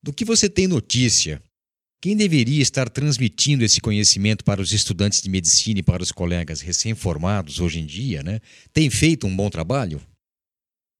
Do 0.00 0.12
que 0.12 0.24
você 0.24 0.48
tem 0.48 0.68
notícia? 0.68 1.42
Quem 2.00 2.16
deveria 2.16 2.62
estar 2.62 2.88
transmitindo 2.88 3.64
esse 3.64 3.80
conhecimento 3.80 4.44
para 4.44 4.62
os 4.62 4.72
estudantes 4.72 5.20
de 5.20 5.28
medicina 5.28 5.80
e 5.80 5.82
para 5.82 6.00
os 6.00 6.12
colegas 6.12 6.60
recém-formados 6.60 7.58
hoje 7.58 7.80
em 7.80 7.86
dia, 7.86 8.22
né? 8.22 8.38
Tem 8.72 8.88
feito 8.88 9.26
um 9.26 9.34
bom 9.34 9.50
trabalho? 9.50 10.00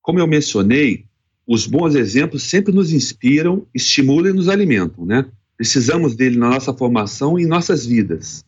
Como 0.09 0.21
eu 0.21 0.27
mencionei, 0.27 1.05
os 1.47 1.67
bons 1.67 1.95
exemplos 1.95 2.45
sempre 2.45 2.73
nos 2.73 2.95
inspiram, 2.95 3.67
estimulam 3.75 4.31
e 4.31 4.33
nos 4.33 4.49
alimentam, 4.49 5.05
né? 5.05 5.27
Precisamos 5.55 6.17
dele 6.17 6.39
na 6.39 6.49
nossa 6.49 6.73
formação 6.73 7.39
e 7.39 7.43
em 7.43 7.47
nossas 7.47 7.85
vidas. 7.85 8.43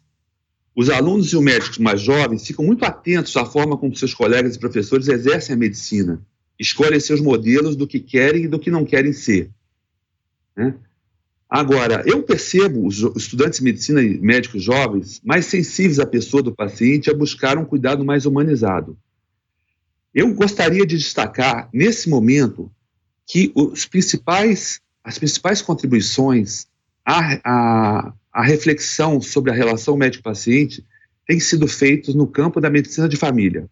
Os 0.75 0.88
alunos 0.88 1.31
e 1.31 1.37
os 1.37 1.42
médicos 1.42 1.77
mais 1.77 2.01
jovens 2.01 2.46
ficam 2.46 2.64
muito 2.64 2.83
atentos 2.87 3.37
à 3.37 3.44
forma 3.44 3.77
como 3.77 3.94
seus 3.94 4.14
colegas 4.14 4.57
e 4.57 4.59
professores 4.59 5.07
exercem 5.07 5.55
a 5.55 5.59
medicina, 5.59 6.23
escolhem 6.59 6.99
seus 6.99 7.20
modelos 7.20 7.77
do 7.77 7.87
que 7.87 8.01
querem 8.01 8.44
e 8.44 8.49
do 8.49 8.59
que 8.59 8.70
não 8.70 8.87
querem 8.87 9.12
ser. 9.12 9.51
Né? 10.57 10.75
Agora, 11.46 12.03
eu 12.07 12.23
percebo 12.23 12.87
os 12.87 13.01
estudantes 13.14 13.59
de 13.59 13.66
medicina 13.66 14.01
e 14.01 14.18
médicos 14.18 14.62
jovens 14.62 15.20
mais 15.23 15.44
sensíveis 15.44 16.01
à 16.01 16.07
pessoa 16.07 16.42
do 16.42 16.55
paciente 16.55 17.11
a 17.11 17.14
buscar 17.14 17.59
um 17.59 17.66
cuidado 17.66 18.03
mais 18.03 18.25
humanizado. 18.25 18.96
Eu 20.14 20.33
gostaria 20.35 20.85
de 20.85 20.96
destacar, 20.96 21.68
nesse 21.73 22.09
momento, 22.09 22.70
que 23.27 23.53
os 23.55 23.87
principais, 23.87 24.81
as 25.05 25.18
principais 25.18 25.62
contribuições 25.62 26.66
à, 27.05 27.40
à, 27.44 28.12
à 28.33 28.42
reflexão 28.42 29.20
sobre 29.20 29.53
a 29.53 29.55
relação 29.55 29.96
médico-paciente 29.96 30.85
têm 31.27 31.38
sido 31.38 31.68
feitas 31.68 32.14
no 32.14 32.27
campo 32.27 32.61
da 32.61 32.68
medicina 32.68 33.09
de 33.09 33.16
família. 33.16 33.68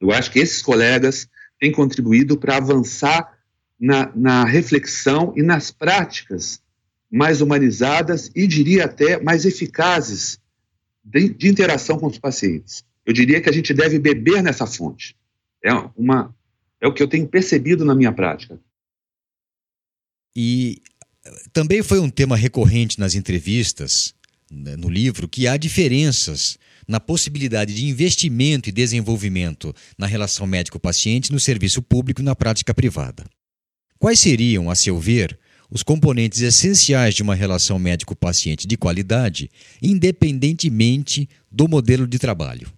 Eu 0.00 0.10
acho 0.10 0.30
que 0.30 0.38
esses 0.38 0.62
colegas 0.62 1.28
têm 1.60 1.70
contribuído 1.70 2.38
para 2.38 2.56
avançar 2.56 3.38
na, 3.78 4.10
na 4.14 4.44
reflexão 4.44 5.34
e 5.36 5.42
nas 5.42 5.70
práticas 5.70 6.62
mais 7.10 7.42
humanizadas 7.42 8.30
e, 8.34 8.46
diria 8.46 8.86
até, 8.86 9.20
mais 9.22 9.44
eficazes 9.44 10.38
de, 11.04 11.28
de 11.28 11.48
interação 11.48 11.98
com 11.98 12.06
os 12.06 12.18
pacientes. 12.18 12.82
Eu 13.04 13.12
diria 13.12 13.42
que 13.42 13.48
a 13.50 13.52
gente 13.52 13.74
deve 13.74 13.98
beber 13.98 14.42
nessa 14.42 14.66
fonte. 14.66 15.16
É, 15.62 15.72
uma, 15.96 16.34
é 16.80 16.86
o 16.86 16.92
que 16.92 17.02
eu 17.02 17.08
tenho 17.08 17.26
percebido 17.26 17.84
na 17.84 17.94
minha 17.94 18.12
prática. 18.12 18.58
E 20.34 20.80
também 21.52 21.82
foi 21.82 21.98
um 21.98 22.08
tema 22.08 22.36
recorrente 22.36 22.98
nas 22.98 23.14
entrevistas, 23.14 24.14
né, 24.50 24.76
no 24.76 24.88
livro, 24.88 25.28
que 25.28 25.46
há 25.46 25.56
diferenças 25.56 26.58
na 26.88 26.98
possibilidade 26.98 27.74
de 27.74 27.86
investimento 27.86 28.68
e 28.68 28.72
desenvolvimento 28.72 29.74
na 29.96 30.06
relação 30.06 30.46
médico-paciente 30.46 31.30
no 31.30 31.38
serviço 31.38 31.82
público 31.82 32.20
e 32.20 32.24
na 32.24 32.34
prática 32.34 32.74
privada. 32.74 33.24
Quais 33.98 34.18
seriam, 34.18 34.70
a 34.70 34.74
seu 34.74 34.98
ver, 34.98 35.38
os 35.70 35.82
componentes 35.82 36.40
essenciais 36.40 37.14
de 37.14 37.22
uma 37.22 37.34
relação 37.34 37.78
médico-paciente 37.78 38.66
de 38.66 38.76
qualidade, 38.76 39.50
independentemente 39.80 41.28
do 41.50 41.68
modelo 41.68 42.06
de 42.06 42.18
trabalho? 42.18 42.68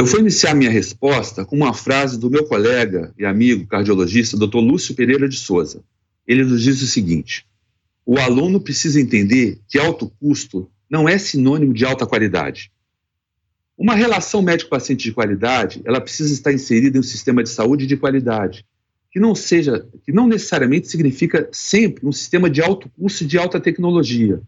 Eu 0.00 0.06
vou 0.06 0.18
iniciar 0.18 0.54
minha 0.54 0.70
resposta 0.70 1.44
com 1.44 1.54
uma 1.54 1.74
frase 1.74 2.18
do 2.18 2.30
meu 2.30 2.46
colega 2.46 3.12
e 3.18 3.26
amigo 3.26 3.66
cardiologista, 3.66 4.34
Dr. 4.34 4.56
Lúcio 4.56 4.94
Pereira 4.94 5.28
de 5.28 5.36
Souza. 5.36 5.84
Ele 6.26 6.42
nos 6.42 6.62
diz 6.62 6.80
o 6.80 6.86
seguinte: 6.86 7.46
o 8.06 8.18
aluno 8.18 8.58
precisa 8.58 8.98
entender 8.98 9.58
que 9.68 9.78
alto 9.78 10.10
custo 10.18 10.70
não 10.88 11.06
é 11.06 11.18
sinônimo 11.18 11.74
de 11.74 11.84
alta 11.84 12.06
qualidade. 12.06 12.72
Uma 13.76 13.94
relação 13.94 14.40
médico-paciente 14.40 15.04
de 15.04 15.12
qualidade, 15.12 15.82
ela 15.84 16.00
precisa 16.00 16.32
estar 16.32 16.50
inserida 16.50 16.96
em 16.96 17.00
um 17.00 17.02
sistema 17.02 17.42
de 17.42 17.50
saúde 17.50 17.86
de 17.86 17.98
qualidade, 17.98 18.64
que 19.12 19.20
não 19.20 19.34
seja, 19.34 19.86
que 20.02 20.12
não 20.12 20.26
necessariamente 20.26 20.88
significa 20.88 21.46
sempre 21.52 22.06
um 22.06 22.12
sistema 22.12 22.48
de 22.48 22.62
alto 22.62 22.90
custo 22.98 23.24
e 23.24 23.26
de 23.26 23.36
alta 23.36 23.60
tecnologia. 23.60 24.40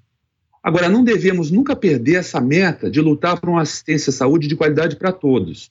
Agora, 0.62 0.88
não 0.88 1.02
devemos 1.02 1.50
nunca 1.50 1.74
perder 1.74 2.16
essa 2.16 2.40
meta 2.40 2.88
de 2.88 3.00
lutar 3.00 3.40
por 3.40 3.48
uma 3.48 3.62
assistência 3.62 4.10
à 4.10 4.12
saúde 4.12 4.46
de 4.46 4.54
qualidade 4.54 4.96
para 4.96 5.10
todos. 5.10 5.70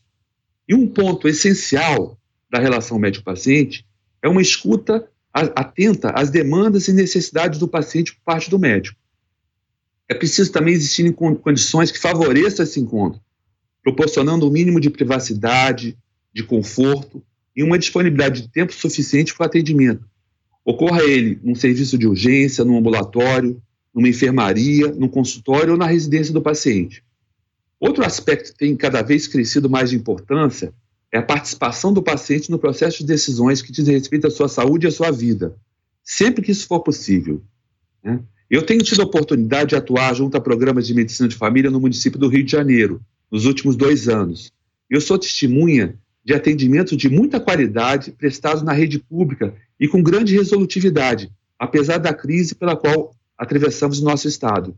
E 0.68 0.76
um 0.76 0.86
ponto 0.86 1.28
essencial 1.28 2.18
da 2.50 2.60
relação 2.60 3.00
médico-paciente 3.00 3.86
é 4.22 4.28
uma 4.28 4.42
escuta 4.42 5.08
atenta 5.34 6.10
às 6.10 6.30
demandas 6.30 6.90
e 6.90 6.94
necessidades 6.94 7.58
do 7.58 7.68
paciente 7.68 8.14
por 8.14 8.22
parte 8.26 8.50
do 8.50 8.60
médico. 8.60 9.00
É 10.10 10.14
preciso 10.14 10.52
também 10.52 10.74
existirem 10.74 11.14
condições 11.14 11.90
que 11.90 11.98
favoreçam 11.98 12.66
esse 12.66 12.82
encontro, 12.82 13.22
proporcionando 13.82 14.46
o 14.46 14.50
um 14.50 14.52
mínimo 14.52 14.82
de 14.82 14.90
privacidade, 14.90 15.98
de 16.34 16.44
conforto 16.44 17.24
e 17.56 17.64
uma 17.64 17.80
disponibilidade 17.80 18.42
de 18.42 18.50
tempo 18.50 18.74
suficiente 18.74 19.34
para 19.34 19.46
o 19.46 19.48
atendimento. 19.48 20.06
Ocorra 20.66 21.02
ele 21.04 21.40
num 21.42 21.56
serviço 21.56 21.98
de 21.98 22.08
urgência, 22.08 22.66
num 22.66 22.78
ambulatório, 22.78 23.62
numa 23.94 24.10
enfermaria, 24.10 24.88
num 24.92 25.08
consultório 25.08 25.74
ou 25.74 25.78
na 25.78 25.86
residência 25.86 26.34
do 26.34 26.42
paciente. 26.42 27.04
Outro 27.80 28.06
aspecto 28.06 28.52
que 28.52 28.58
tem 28.58 28.76
cada 28.76 29.02
vez 29.02 29.28
crescido 29.28 29.70
mais 29.70 29.90
de 29.90 29.96
importância 29.96 30.74
é 31.12 31.18
a 31.18 31.24
participação 31.24 31.92
do 31.92 32.02
paciente 32.02 32.50
no 32.50 32.60
processo 32.60 33.00
de 33.00 33.06
decisões 33.06 33.62
que 33.62 33.72
dizem 33.72 33.96
respeito 33.96 34.28
à 34.28 34.32
sua 34.32 34.48
saúde 34.48 34.86
e 34.86 34.90
à 34.90 34.92
sua 34.92 35.12
vida, 35.12 35.56
sempre 36.04 36.44
que 36.44 36.52
isso 36.52 36.68
for 36.68 36.80
possível. 36.82 37.42
Né? 38.04 38.22
Eu 38.50 38.62
tenho 38.64 38.84
tido 38.84 39.02
a 39.02 39.06
oportunidade 39.06 39.70
de 39.70 39.76
atuar 39.76 40.14
junto 40.14 40.38
a 40.38 40.42
programas 40.42 40.88
de 40.88 40.94
medicina 40.94 41.28
de 41.28 41.36
família 41.36 41.72
no 41.72 41.80
município 41.80 42.20
do 42.20 42.28
Rio 42.28 42.44
de 42.44 42.52
Janeiro, 42.52 43.02
nos 43.32 43.46
últimos 43.46 43.76
dois 43.76 44.08
anos. 44.08 44.52
Eu 44.90 45.02
sou 45.02 45.18
testemunha 45.18 45.98
de 46.24 46.34
atendimentos 46.34 46.96
de 46.98 47.10
muita 47.10 47.40
qualidade 47.40 48.12
prestados 48.12 48.62
na 48.62 48.74
rede 48.74 49.00
pública 49.00 49.56
e 49.80 49.88
com 49.88 50.04
grande 50.04 50.36
resolutividade, 50.36 51.32
apesar 51.58 51.98
da 51.98 52.14
crise 52.14 52.54
pela 52.54 52.76
qual 52.76 53.16
atravessamos 53.42 54.00
no 54.00 54.08
nosso 54.08 54.28
Estado. 54.28 54.78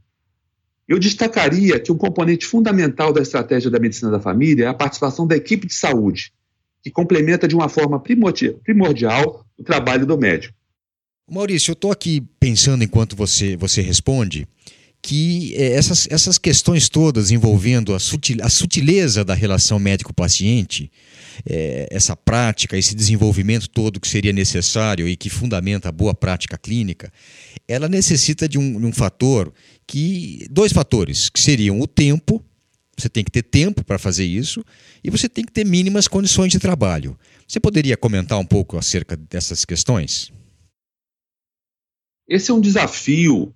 Eu 0.87 0.97
destacaria 0.97 1.77
que 1.81 1.91
um 1.91 1.97
componente 1.97 2.45
fundamental 2.45 3.11
da 3.11 3.21
estratégia 3.21 3.69
da 3.69 3.77
medicina 3.77 4.09
da 4.09 4.21
família 4.21 4.65
é 4.65 4.67
a 4.67 4.73
participação 4.73 5.27
da 5.27 5.35
equipe 5.35 5.67
de 5.67 5.73
saúde, 5.73 6.31
que 6.81 6.89
complementa 6.89 7.45
de 7.45 7.55
uma 7.55 7.67
forma 7.67 7.99
primordial 7.99 9.45
o 9.57 9.63
trabalho 9.63 10.05
do 10.05 10.17
médico. 10.17 10.55
Maurício, 11.29 11.71
eu 11.71 11.73
estou 11.73 11.91
aqui 11.91 12.21
pensando 12.39 12.85
enquanto 12.85 13.17
você, 13.17 13.57
você 13.57 13.81
responde 13.81 14.47
que 15.05 15.53
é, 15.55 15.73
essas, 15.73 16.07
essas 16.09 16.37
questões 16.37 16.87
todas 16.87 17.29
envolvendo 17.29 17.93
a, 17.93 17.99
sutil, 17.99 18.37
a 18.41 18.49
sutileza 18.49 19.25
da 19.25 19.33
relação 19.33 19.77
médico-paciente, 19.77 20.89
é, 21.45 21.89
essa 21.91 22.15
prática, 22.15 22.77
esse 22.77 22.95
desenvolvimento 22.95 23.69
todo 23.69 23.99
que 23.99 24.07
seria 24.07 24.31
necessário 24.31 25.05
e 25.05 25.17
que 25.17 25.29
fundamenta 25.29 25.89
a 25.89 25.91
boa 25.91 26.15
prática 26.15 26.57
clínica, 26.57 27.11
ela 27.67 27.89
necessita 27.89 28.47
de 28.47 28.57
um, 28.57 28.87
um 28.87 28.93
fator 28.93 29.53
que. 29.85 30.47
dois 30.49 30.71
fatores, 30.71 31.29
que 31.29 31.39
seriam 31.39 31.81
o 31.81 31.85
tempo, 31.85 32.41
você 32.97 33.09
tem 33.09 33.25
que 33.25 33.31
ter 33.31 33.43
tempo 33.43 33.83
para 33.83 33.99
fazer 33.99 34.23
isso, 34.23 34.63
e 35.03 35.09
você 35.09 35.27
tem 35.27 35.43
que 35.43 35.51
ter 35.51 35.65
mínimas 35.65 36.07
condições 36.07 36.49
de 36.49 36.59
trabalho. 36.59 37.19
Você 37.45 37.59
poderia 37.59 37.97
comentar 37.97 38.39
um 38.39 38.45
pouco 38.45 38.77
acerca 38.77 39.17
dessas 39.17 39.65
questões? 39.65 40.31
Esse 42.25 42.51
é 42.51 42.53
um 42.53 42.61
desafio 42.61 43.53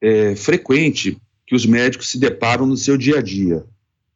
é, 0.00 0.34
frequente 0.36 1.16
que 1.46 1.54
os 1.54 1.64
médicos 1.64 2.10
se 2.10 2.18
deparam 2.18 2.66
no 2.66 2.76
seu 2.76 2.96
dia 2.96 3.18
a 3.18 3.22
dia. 3.22 3.64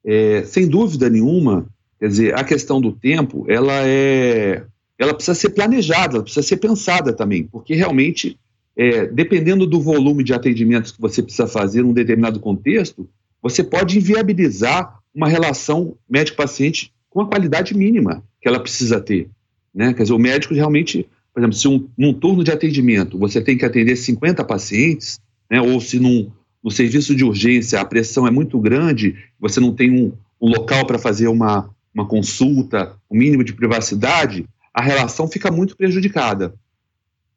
É, 0.04 0.42
sem 0.44 0.68
dúvida 0.68 1.08
nenhuma, 1.08 1.66
quer 1.98 2.08
dizer, 2.08 2.34
a 2.34 2.44
questão 2.44 2.80
do 2.80 2.92
tempo, 2.92 3.46
ela 3.48 3.86
é, 3.86 4.64
ela 4.98 5.14
precisa 5.14 5.34
ser 5.34 5.50
planejada, 5.50 6.16
ela 6.16 6.22
precisa 6.22 6.46
ser 6.46 6.58
pensada 6.58 7.12
também, 7.12 7.44
porque 7.44 7.74
realmente, 7.74 8.38
é, 8.76 9.06
dependendo 9.06 9.66
do 9.66 9.80
volume 9.80 10.22
de 10.22 10.34
atendimentos 10.34 10.92
que 10.92 11.00
você 11.00 11.22
precisa 11.22 11.46
fazer 11.46 11.82
num 11.82 11.92
determinado 11.92 12.38
contexto, 12.38 13.08
você 13.40 13.64
pode 13.64 13.98
inviabilizar 13.98 14.98
uma 15.14 15.28
relação 15.28 15.96
médico-paciente 16.08 16.92
com 17.10 17.20
a 17.20 17.26
qualidade 17.26 17.76
mínima 17.76 18.22
que 18.40 18.48
ela 18.48 18.60
precisa 18.60 19.00
ter. 19.00 19.28
Né? 19.74 19.92
Quer 19.92 20.02
dizer, 20.02 20.14
o 20.14 20.18
médico 20.18 20.54
realmente, 20.54 21.06
por 21.32 21.40
exemplo, 21.40 21.56
se 21.56 21.68
um, 21.68 21.88
num 21.96 22.12
turno 22.12 22.44
de 22.44 22.50
atendimento 22.50 23.18
você 23.18 23.40
tem 23.40 23.56
que 23.56 23.64
atender 23.64 23.96
50 23.96 24.44
pacientes, 24.44 25.20
né, 25.52 25.60
ou 25.60 25.78
se 25.82 26.00
num, 26.00 26.32
no 26.64 26.70
serviço 26.70 27.14
de 27.14 27.22
urgência 27.22 27.78
a 27.78 27.84
pressão 27.84 28.26
é 28.26 28.30
muito 28.30 28.58
grande, 28.58 29.18
você 29.38 29.60
não 29.60 29.74
tem 29.74 29.90
um, 29.90 30.12
um 30.40 30.48
local 30.48 30.86
para 30.86 30.98
fazer 30.98 31.28
uma, 31.28 31.68
uma 31.94 32.06
consulta, 32.06 32.96
o 33.06 33.14
um 33.14 33.18
mínimo 33.18 33.44
de 33.44 33.52
privacidade, 33.52 34.46
a 34.72 34.80
relação 34.80 35.28
fica 35.28 35.50
muito 35.50 35.76
prejudicada. 35.76 36.54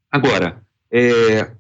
Agora, 0.10 0.62
é, 0.90 1.52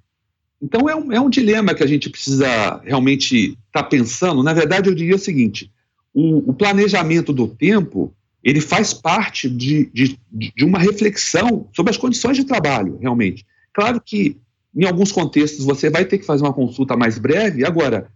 então 0.61 0.87
é 0.87 0.95
um, 0.95 1.11
é 1.11 1.19
um 1.19 1.29
dilema 1.29 1.75
que 1.75 1.83
a 1.83 1.87
gente 1.87 2.09
precisa 2.09 2.79
realmente 2.85 3.57
estar 3.67 3.83
tá 3.83 3.83
pensando. 3.83 4.41
Na 4.41 4.53
verdade, 4.53 4.89
eu 4.89 4.95
diria 4.95 5.15
o 5.15 5.19
seguinte: 5.19 5.69
o, 6.13 6.51
o 6.51 6.53
planejamento 6.53 7.33
do 7.33 7.49
tempo 7.49 8.15
ele 8.41 8.61
faz 8.61 8.93
parte 8.93 9.49
de, 9.49 9.89
de, 9.93 10.17
de 10.31 10.63
uma 10.63 10.79
reflexão 10.79 11.67
sobre 11.75 11.89
as 11.89 11.97
condições 11.97 12.37
de 12.37 12.45
trabalho, 12.45 12.97
realmente. 13.01 13.45
Claro 13.73 13.99
que 13.99 14.37
em 14.75 14.85
alguns 14.85 15.11
contextos, 15.11 15.63
você 15.63 15.89
vai 15.89 16.03
ter 16.03 16.17
que 16.17 16.25
fazer 16.25 16.43
uma 16.43 16.53
consulta 16.53 16.97
mais 16.97 17.17
breve. 17.17 17.65
Agora, 17.65 18.07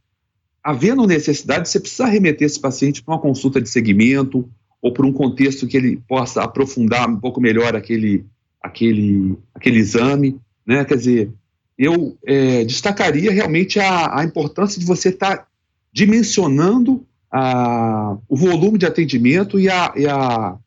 havendo 0.62 1.08
necessidade, 1.08 1.70
você 1.70 1.80
precisa 1.80 2.06
remeter 2.06 2.46
esse 2.46 2.60
paciente 2.60 3.02
para 3.02 3.16
uma 3.16 3.22
consulta 3.22 3.62
de 3.62 3.70
segmento 3.70 4.48
ou 4.82 4.92
para 4.92 5.06
um 5.06 5.14
contexto 5.14 5.66
que 5.66 5.78
ele 5.78 6.02
possa 6.08 6.44
aprofundar 6.44 7.10
um 7.10 7.18
pouco 7.18 7.40
melhor 7.40 7.76
aquele, 7.76 8.26
aquele, 8.62 9.38
aquele 9.56 9.80
exame. 9.80 10.38
Né? 10.66 10.84
Quer 10.84 10.98
dizer, 10.98 11.32
eu 11.78 12.18
é, 12.26 12.66
destacaria 12.66 13.32
realmente 13.32 13.80
a, 13.80 14.20
a, 14.20 14.24
importância 14.26 14.80
de 14.80 14.86
você 14.86 15.10
estar 15.10 15.38
tá 15.38 15.48
dimensionando 15.94 17.06
a, 17.32 18.18
o 18.28 18.36
volume 18.36 18.78
de 18.78 18.86
atendimento 18.86 19.58
e 19.58 19.70
a, 19.70 19.94
e 19.96 20.06
a, 20.06 20.58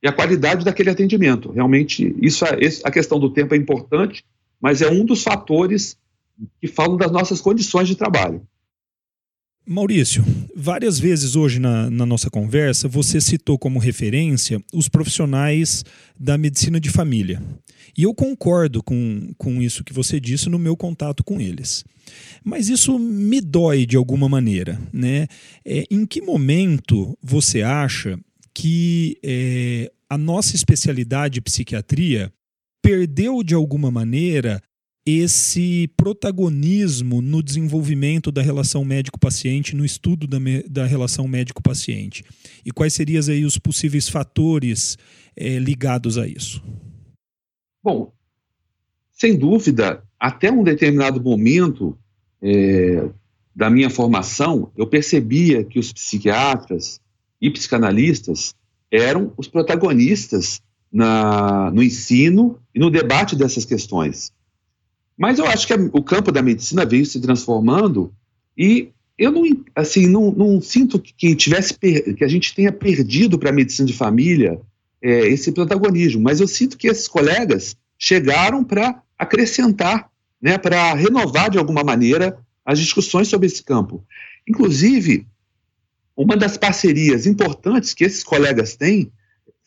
e 0.00 0.06
a 0.06 0.12
qualidade 0.12 0.64
daquele 0.64 0.90
atendimento. 0.90 1.50
Realmente, 1.50 2.14
isso 2.22 2.44
é, 2.44 2.56
a 2.84 2.90
questão 2.90 3.18
do 3.18 3.30
tempo 3.30 3.52
é 3.52 3.58
importante 3.58 4.24
mas 4.60 4.82
é 4.82 4.90
um 4.90 5.04
dos 5.04 5.22
fatores 5.22 5.96
que 6.60 6.68
falam 6.68 6.96
das 6.96 7.10
nossas 7.10 7.40
condições 7.40 7.88
de 7.88 7.96
trabalho. 7.96 8.46
Maurício, 9.66 10.24
várias 10.56 10.98
vezes 10.98 11.36
hoje 11.36 11.60
na, 11.60 11.88
na, 11.90 12.04
nossa 12.04 12.30
conversa 12.30 12.88
você 12.88 13.20
citou 13.20 13.58
como 13.58 13.78
referência 13.78 14.60
os 14.72 14.88
profissionais 14.88 15.84
da 16.18 16.36
medicina 16.36 16.80
de 16.80 16.90
família. 16.90 17.40
E 17.96 18.02
eu 18.02 18.14
concordo 18.14 18.82
com, 18.82 19.32
com 19.36 19.62
isso 19.62 19.84
que 19.84 19.92
você 19.92 20.18
disse 20.18 20.48
no 20.48 20.58
meu 20.58 20.76
contato 20.76 21.22
com 21.22 21.40
eles. 21.40 21.84
Mas 22.42 22.68
isso 22.68 22.98
me 22.98 23.40
dói 23.40 23.86
de 23.86 23.96
alguma 23.96 24.28
maneira. 24.28 24.80
Né? 24.92 25.26
É, 25.64 25.84
em 25.90 26.06
que 26.06 26.20
momento 26.20 27.16
você 27.22 27.62
acha 27.62 28.18
que 28.52 29.18
é, 29.22 29.92
a 30.08 30.18
nossa 30.18 30.56
especialidade 30.56 31.40
psiquiatria 31.40 32.32
perdeu 32.82 33.42
de 33.42 33.54
alguma 33.54 33.90
maneira 33.90 34.62
esse 35.06 35.88
protagonismo 35.96 37.22
no 37.22 37.42
desenvolvimento 37.42 38.30
da 38.30 38.42
relação 38.42 38.84
médico-paciente, 38.84 39.74
no 39.74 39.84
estudo 39.84 40.26
da, 40.26 40.38
da 40.68 40.86
relação 40.86 41.26
médico-paciente? 41.26 42.24
E 42.64 42.70
quais 42.70 42.92
seriam 42.92 43.22
aí 43.28 43.44
os 43.44 43.58
possíveis 43.58 44.08
fatores 44.08 44.96
é, 45.36 45.58
ligados 45.58 46.18
a 46.18 46.26
isso? 46.26 46.62
Bom, 47.82 48.12
sem 49.12 49.36
dúvida, 49.36 50.02
até 50.18 50.50
um 50.50 50.62
determinado 50.62 51.22
momento 51.22 51.98
é, 52.42 53.08
da 53.54 53.68
minha 53.68 53.90
formação, 53.90 54.70
eu 54.76 54.86
percebia 54.86 55.64
que 55.64 55.78
os 55.78 55.92
psiquiatras 55.92 57.00
e 57.40 57.50
psicanalistas 57.50 58.54
eram 58.90 59.32
os 59.36 59.48
protagonistas 59.48 60.60
na, 60.92 61.70
no 61.70 61.82
ensino 61.82 62.58
e 62.74 62.78
no 62.78 62.90
debate 62.90 63.36
dessas 63.36 63.64
questões. 63.64 64.32
Mas 65.16 65.38
eu 65.38 65.46
acho 65.46 65.66
que 65.66 65.72
a, 65.72 65.76
o 65.92 66.02
campo 66.02 66.32
da 66.32 66.42
medicina 66.42 66.84
veio 66.84 67.06
se 67.06 67.20
transformando 67.20 68.12
e 68.56 68.90
eu 69.18 69.30
não, 69.30 69.42
assim, 69.74 70.06
não, 70.06 70.32
não 70.32 70.60
sinto 70.62 70.98
que, 70.98 71.36
tivesse 71.36 71.74
que 71.78 72.24
a 72.24 72.28
gente 72.28 72.54
tenha 72.54 72.72
perdido 72.72 73.38
para 73.38 73.50
a 73.50 73.52
medicina 73.52 73.86
de 73.86 73.92
família 73.92 74.58
é, 75.02 75.28
esse 75.28 75.52
protagonismo, 75.52 76.22
mas 76.22 76.40
eu 76.40 76.48
sinto 76.48 76.78
que 76.78 76.88
esses 76.88 77.06
colegas 77.06 77.76
chegaram 77.98 78.64
para 78.64 79.02
acrescentar, 79.18 80.10
né, 80.40 80.56
para 80.56 80.94
renovar 80.94 81.50
de 81.50 81.58
alguma 81.58 81.84
maneira 81.84 82.38
as 82.64 82.78
discussões 82.78 83.28
sobre 83.28 83.46
esse 83.46 83.62
campo. 83.62 84.02
Inclusive, 84.48 85.26
uma 86.16 86.36
das 86.36 86.56
parcerias 86.56 87.26
importantes 87.26 87.92
que 87.92 88.04
esses 88.04 88.24
colegas 88.24 88.74
têm 88.74 89.12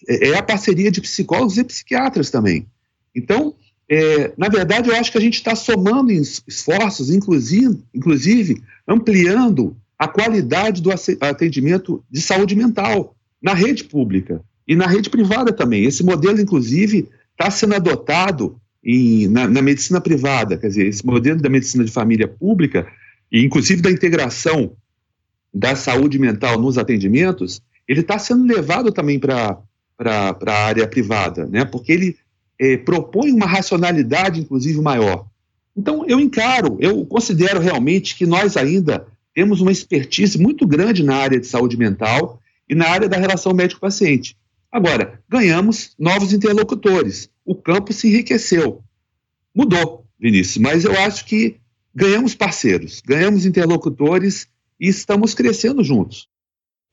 é, 0.08 0.30
é 0.30 0.38
a 0.38 0.44
parceria 0.44 0.92
de 0.92 1.02
psicólogos 1.02 1.58
e 1.58 1.64
psiquiatras 1.64 2.30
também. 2.30 2.68
Então, 3.16 3.56
é, 3.90 4.32
na 4.38 4.50
verdade, 4.50 4.90
eu 4.90 4.96
acho 4.96 5.12
que 5.12 5.18
a 5.18 5.22
gente 5.22 5.36
está 5.36 5.56
somando 5.56 6.12
esforços, 6.12 7.10
inclusive, 7.10 7.80
inclusive 7.94 8.62
ampliando 8.88 9.76
a 9.98 10.08
qualidade 10.08 10.82
do 10.82 10.90
atendimento 11.22 12.04
de 12.10 12.22
saúde 12.22 12.56
mental 12.56 13.16
na 13.42 13.54
rede 13.54 13.84
pública 13.84 14.42
e 14.68 14.76
na 14.76 14.88
rede 14.88 15.10
privada 15.10 15.52
também. 15.52 15.84
Esse 15.84 16.04
modelo, 16.04 16.40
inclusive, 16.40 17.10
está 17.32 17.52
sendo 17.52 17.76
adotado 17.76 18.60
em, 18.84 19.28
na, 19.28 19.48
na, 19.48 19.62
medicina 19.62 20.02
privada, 20.02 20.58
quer 20.58 20.68
dizer, 20.68 20.88
esse 20.88 21.06
modelo 21.06 21.42
da 21.42 21.50
medicina 21.50 21.84
de 21.84 21.92
família 21.92 22.28
pública, 22.28 22.88
e 23.32 23.42
inclusive 23.44 23.82
da 23.82 23.92
integração 23.92 24.74
da 25.54 25.76
saúde 25.76 26.20
mental 26.20 26.60
nos 26.60 26.78
atendimentos, 26.78 27.62
ele 27.88 28.02
está 28.02 28.18
sendo 28.18 28.46
levado 28.46 28.92
também 28.92 29.20
para 29.20 29.58
a 30.00 30.66
área 30.66 30.88
privada, 30.88 31.46
né? 31.46 31.66
porque 31.66 31.92
ele 31.92 32.18
é, 32.60 32.78
propõe 32.78 33.32
uma 33.32 33.46
racionalidade, 33.46 34.40
inclusive, 34.40 34.80
maior. 34.82 35.26
Então, 35.76 36.06
eu 36.08 36.20
encaro, 36.20 36.78
eu 36.80 37.06
considero 37.06 37.60
realmente 37.60 38.16
que 38.16 38.26
nós 38.26 38.56
ainda 38.56 39.08
temos 39.34 39.62
uma 39.62 39.72
expertise 39.72 40.38
muito 40.38 40.68
grande 40.68 41.04
na 41.04 41.16
área 41.16 41.40
de 41.40 41.48
saúde 41.48 41.76
mental 41.78 42.40
e 42.70 42.76
na 42.76 42.88
área 42.88 43.10
da 43.10 43.18
relação 43.18 43.54
médico-paciente. 43.54 44.38
Agora, 44.72 45.20
ganhamos 45.28 45.94
novos 45.98 46.34
interlocutores. 46.34 47.30
O 47.46 47.56
campo 47.56 47.92
se 47.92 48.08
enriqueceu. 48.08 48.82
Mudou, 49.54 50.06
Vinícius, 50.20 50.58
mas 50.58 50.86
eu 50.86 50.98
acho 51.00 51.26
que 51.26 51.58
ganhamos 51.94 52.34
parceiros, 52.34 53.02
ganhamos 53.06 53.46
interlocutores 53.46 54.48
e 54.80 54.88
estamos 54.88 55.34
crescendo 55.34 55.84
juntos. 55.84 56.28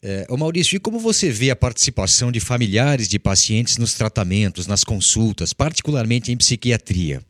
É, 0.03 0.27
Maurício, 0.35 0.77
e 0.77 0.81
como 0.81 0.99
você 0.99 1.31
vê 1.31 1.51
a 1.51 1.57
participação 1.57 2.33
de 2.33 2.41
familiares 2.41 3.07
de 3.07 3.19
pacientes 3.19 3.77
nos 3.77 3.93
tratamentos, 3.93 4.67
nas 4.67 4.83
consultas, 4.83 5.53
particularmente 5.53 6.33
em 6.33 6.37
psiquiatria? 6.37 7.23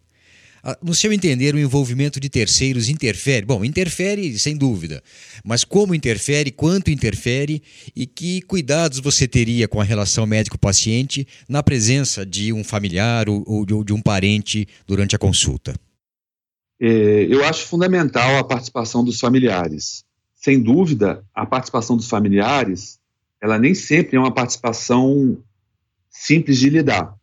Ah, 0.62 0.78
no 0.82 0.94
seu 0.94 1.12
entender, 1.12 1.54
o 1.54 1.58
envolvimento 1.58 2.20
de 2.20 2.28
terceiros 2.28 2.88
interfere? 2.88 3.46
Bom, 3.46 3.64
interfere 3.64 4.38
sem 4.38 4.56
dúvida, 4.56 5.02
mas 5.42 5.64
como 5.64 5.94
interfere, 5.94 6.50
quanto 6.50 6.90
interfere 6.90 7.62
e 7.96 8.06
que 8.06 8.42
cuidados 8.42 9.00
você 9.00 9.26
teria 9.26 9.66
com 9.66 9.80
a 9.80 9.84
relação 9.84 10.26
médico-paciente 10.26 11.26
na 11.48 11.62
presença 11.62 12.24
de 12.26 12.52
um 12.52 12.62
familiar 12.62 13.28
ou 13.28 13.64
de 13.82 13.92
um 13.92 14.02
parente 14.02 14.68
durante 14.86 15.16
a 15.16 15.18
consulta? 15.18 15.74
É, 16.80 17.26
eu 17.28 17.44
acho 17.44 17.66
fundamental 17.66 18.36
a 18.36 18.44
participação 18.44 19.04
dos 19.04 19.18
familiares. 19.18 20.04
Sem 20.40 20.58
dúvida, 20.58 21.22
a 21.34 21.44
participação 21.44 21.98
dos 21.98 22.08
familiares, 22.08 22.98
ela 23.42 23.58
nem 23.58 23.74
sempre 23.74 24.16
é 24.16 24.18
uma 24.18 24.32
participação 24.32 25.38
simples 26.08 26.58
de 26.58 26.70
lidar. 26.70 27.14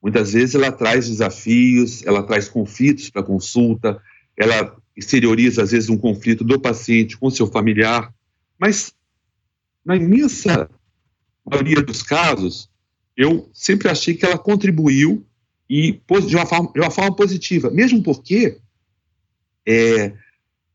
Muitas 0.00 0.34
vezes 0.34 0.54
ela 0.54 0.70
traz 0.70 1.08
desafios, 1.08 2.06
ela 2.06 2.22
traz 2.22 2.48
conflitos 2.48 3.10
para 3.10 3.22
a 3.22 3.24
consulta, 3.24 4.00
ela 4.36 4.76
exterioriza, 4.96 5.64
às 5.64 5.72
vezes, 5.72 5.88
um 5.88 5.98
conflito 5.98 6.44
do 6.44 6.60
paciente 6.60 7.18
com 7.18 7.28
seu 7.28 7.48
familiar, 7.48 8.14
mas 8.56 8.94
na 9.84 9.96
imensa 9.96 10.70
maioria 11.44 11.82
dos 11.82 12.04
casos, 12.04 12.70
eu 13.16 13.50
sempre 13.52 13.88
achei 13.88 14.14
que 14.14 14.24
ela 14.24 14.38
contribuiu 14.38 15.26
e 15.68 16.00
de 16.26 16.36
uma 16.36 16.46
forma, 16.46 16.72
de 16.72 16.80
uma 16.80 16.90
forma 16.90 17.16
positiva, 17.16 17.68
mesmo 17.68 18.00
porque 18.00 18.58
é, 19.66 20.14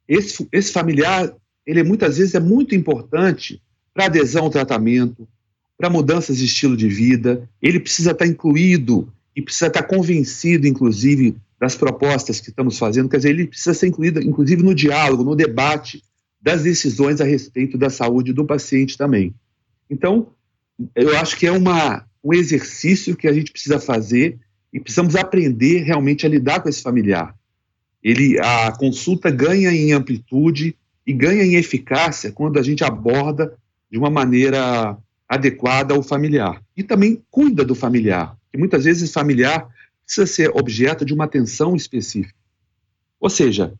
esse, 0.07 0.47
esse 0.51 0.73
familiar, 0.73 1.33
ele 1.65 1.83
muitas 1.83 2.17
vezes 2.17 2.35
é 2.35 2.39
muito 2.39 2.75
importante 2.75 3.61
para 3.93 4.05
adesão 4.05 4.43
ao 4.43 4.49
tratamento, 4.49 5.27
para 5.77 5.89
mudanças 5.89 6.37
de 6.37 6.45
estilo 6.45 6.77
de 6.77 6.87
vida, 6.87 7.49
ele 7.61 7.79
precisa 7.79 8.11
estar 8.11 8.25
incluído 8.25 9.11
e 9.35 9.41
precisa 9.41 9.67
estar 9.67 9.83
convencido, 9.83 10.67
inclusive, 10.67 11.35
das 11.59 11.75
propostas 11.75 12.39
que 12.39 12.49
estamos 12.49 12.77
fazendo, 12.77 13.09
quer 13.09 13.17
dizer, 13.17 13.29
ele 13.29 13.47
precisa 13.47 13.73
ser 13.73 13.87
incluído, 13.87 14.21
inclusive, 14.21 14.61
no 14.61 14.75
diálogo, 14.75 15.23
no 15.23 15.35
debate 15.35 16.03
das 16.41 16.63
decisões 16.63 17.19
a 17.19 17.25
respeito 17.25 17.77
da 17.77 17.89
saúde 17.89 18.31
do 18.31 18.45
paciente 18.45 18.97
também. 18.97 19.33
Então, 19.89 20.27
eu 20.93 21.17
acho 21.17 21.37
que 21.37 21.47
é 21.47 21.51
uma, 21.51 22.05
um 22.23 22.33
exercício 22.33 23.15
que 23.15 23.27
a 23.27 23.33
gente 23.33 23.51
precisa 23.51 23.79
fazer 23.79 24.37
e 24.71 24.79
precisamos 24.79 25.15
aprender 25.15 25.83
realmente 25.83 26.25
a 26.25 26.29
lidar 26.29 26.59
com 26.61 26.69
esse 26.69 26.81
familiar. 26.81 27.35
Ele, 28.03 28.37
a 28.39 28.71
consulta 28.73 29.31
ganha 29.31 29.71
em 29.71 29.93
amplitude 29.93 30.75
e 31.05 31.13
ganha 31.13 31.43
em 31.43 31.55
eficácia 31.55 32.31
quando 32.31 32.57
a 32.57 32.63
gente 32.63 32.83
aborda 32.83 33.55
de 33.91 33.97
uma 33.97 34.09
maneira 34.09 34.97
adequada 35.27 35.93
o 35.95 36.03
familiar. 36.03 36.61
E 36.75 36.83
também 36.83 37.23
cuida 37.29 37.63
do 37.63 37.75
familiar, 37.75 38.35
que 38.51 38.57
muitas 38.57 38.85
vezes 38.85 39.11
familiar 39.11 39.67
precisa 40.05 40.27
ser 40.27 40.51
objeto 40.55 41.05
de 41.05 41.13
uma 41.13 41.25
atenção 41.25 41.75
específica. 41.75 42.35
Ou 43.19 43.29
seja, 43.29 43.73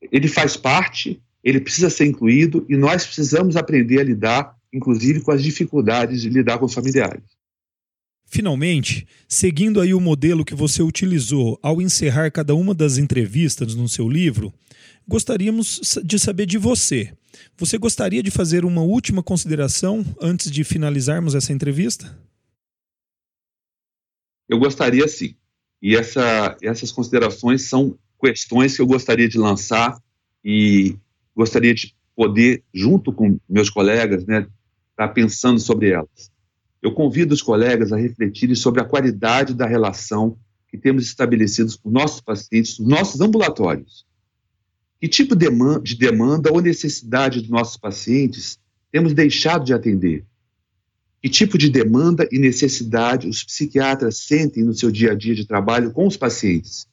ele 0.00 0.28
faz 0.28 0.56
parte, 0.56 1.20
ele 1.44 1.60
precisa 1.60 1.90
ser 1.90 2.06
incluído 2.06 2.64
e 2.68 2.76
nós 2.76 3.04
precisamos 3.04 3.56
aprender 3.56 4.00
a 4.00 4.04
lidar, 4.04 4.56
inclusive, 4.72 5.20
com 5.20 5.32
as 5.32 5.42
dificuldades 5.42 6.22
de 6.22 6.28
lidar 6.28 6.58
com 6.58 6.66
os 6.66 6.74
familiares. 6.74 7.22
Finalmente, 8.24 9.06
seguindo 9.28 9.80
aí 9.80 9.92
o 9.92 10.00
modelo 10.00 10.44
que 10.44 10.54
você 10.54 10.82
utilizou 10.82 11.58
ao 11.62 11.82
encerrar 11.82 12.30
cada 12.30 12.54
uma 12.54 12.74
das 12.74 12.96
entrevistas 12.96 13.74
no 13.74 13.88
seu 13.88 14.08
livro, 14.08 14.52
gostaríamos 15.06 16.00
de 16.04 16.18
saber 16.18 16.46
de 16.46 16.56
você. 16.56 17.12
Você 17.58 17.76
gostaria 17.76 18.22
de 18.22 18.30
fazer 18.30 18.64
uma 18.64 18.82
última 18.82 19.22
consideração 19.22 20.04
antes 20.20 20.50
de 20.50 20.64
finalizarmos 20.64 21.34
essa 21.34 21.52
entrevista? 21.52 22.18
Eu 24.48 24.58
gostaria 24.58 25.06
sim. 25.06 25.34
E 25.80 25.96
essa, 25.96 26.56
essas 26.62 26.90
considerações 26.90 27.68
são 27.68 27.98
questões 28.20 28.76
que 28.76 28.82
eu 28.82 28.86
gostaria 28.86 29.28
de 29.28 29.36
lançar 29.36 29.98
e 30.44 30.96
gostaria 31.34 31.74
de 31.74 31.94
poder, 32.14 32.62
junto 32.72 33.12
com 33.12 33.38
meus 33.48 33.68
colegas, 33.68 34.24
né, 34.26 34.40
estar 34.40 34.52
tá 34.96 35.08
pensando 35.08 35.58
sobre 35.58 35.90
elas. 35.90 36.31
Eu 36.82 36.92
convido 36.92 37.32
os 37.32 37.40
colegas 37.40 37.92
a 37.92 37.96
refletirem 37.96 38.56
sobre 38.56 38.80
a 38.80 38.84
qualidade 38.84 39.54
da 39.54 39.66
relação 39.66 40.36
que 40.68 40.76
temos 40.76 41.04
estabelecidos 41.04 41.76
com 41.76 41.90
nossos 41.90 42.20
pacientes, 42.20 42.78
nos 42.78 42.88
nossos 42.88 43.20
ambulatórios. 43.20 44.04
Que 45.00 45.06
tipo 45.06 45.36
de 45.36 45.94
demanda 45.96 46.52
ou 46.52 46.60
necessidade 46.60 47.40
dos 47.40 47.50
nossos 47.50 47.76
pacientes 47.76 48.58
temos 48.90 49.14
deixado 49.14 49.64
de 49.64 49.72
atender? 49.72 50.24
Que 51.20 51.28
tipo 51.28 51.56
de 51.56 51.68
demanda 51.68 52.28
e 52.32 52.38
necessidade 52.38 53.28
os 53.28 53.44
psiquiatras 53.44 54.18
sentem 54.18 54.64
no 54.64 54.74
seu 54.74 54.90
dia 54.90 55.12
a 55.12 55.14
dia 55.14 55.36
de 55.36 55.46
trabalho 55.46 55.92
com 55.92 56.06
os 56.06 56.16
pacientes? 56.16 56.88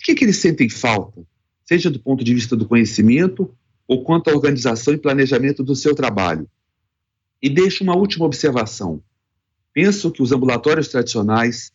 O 0.00 0.04
que, 0.04 0.14
que 0.14 0.24
eles 0.24 0.36
sentem 0.36 0.68
falta, 0.68 1.26
seja 1.64 1.90
do 1.90 1.98
ponto 1.98 2.22
de 2.22 2.34
vista 2.34 2.54
do 2.54 2.68
conhecimento 2.68 3.52
ou 3.88 4.04
quanto 4.04 4.30
à 4.30 4.32
organização 4.32 4.94
e 4.94 4.98
planejamento 4.98 5.64
do 5.64 5.74
seu 5.74 5.94
trabalho? 5.94 6.48
E 7.42 7.50
deixo 7.50 7.82
uma 7.82 7.96
última 7.96 8.26
observação. 8.26 9.02
Penso 9.74 10.10
que 10.10 10.22
os 10.22 10.32
ambulatórios 10.32 10.88
tradicionais 10.88 11.72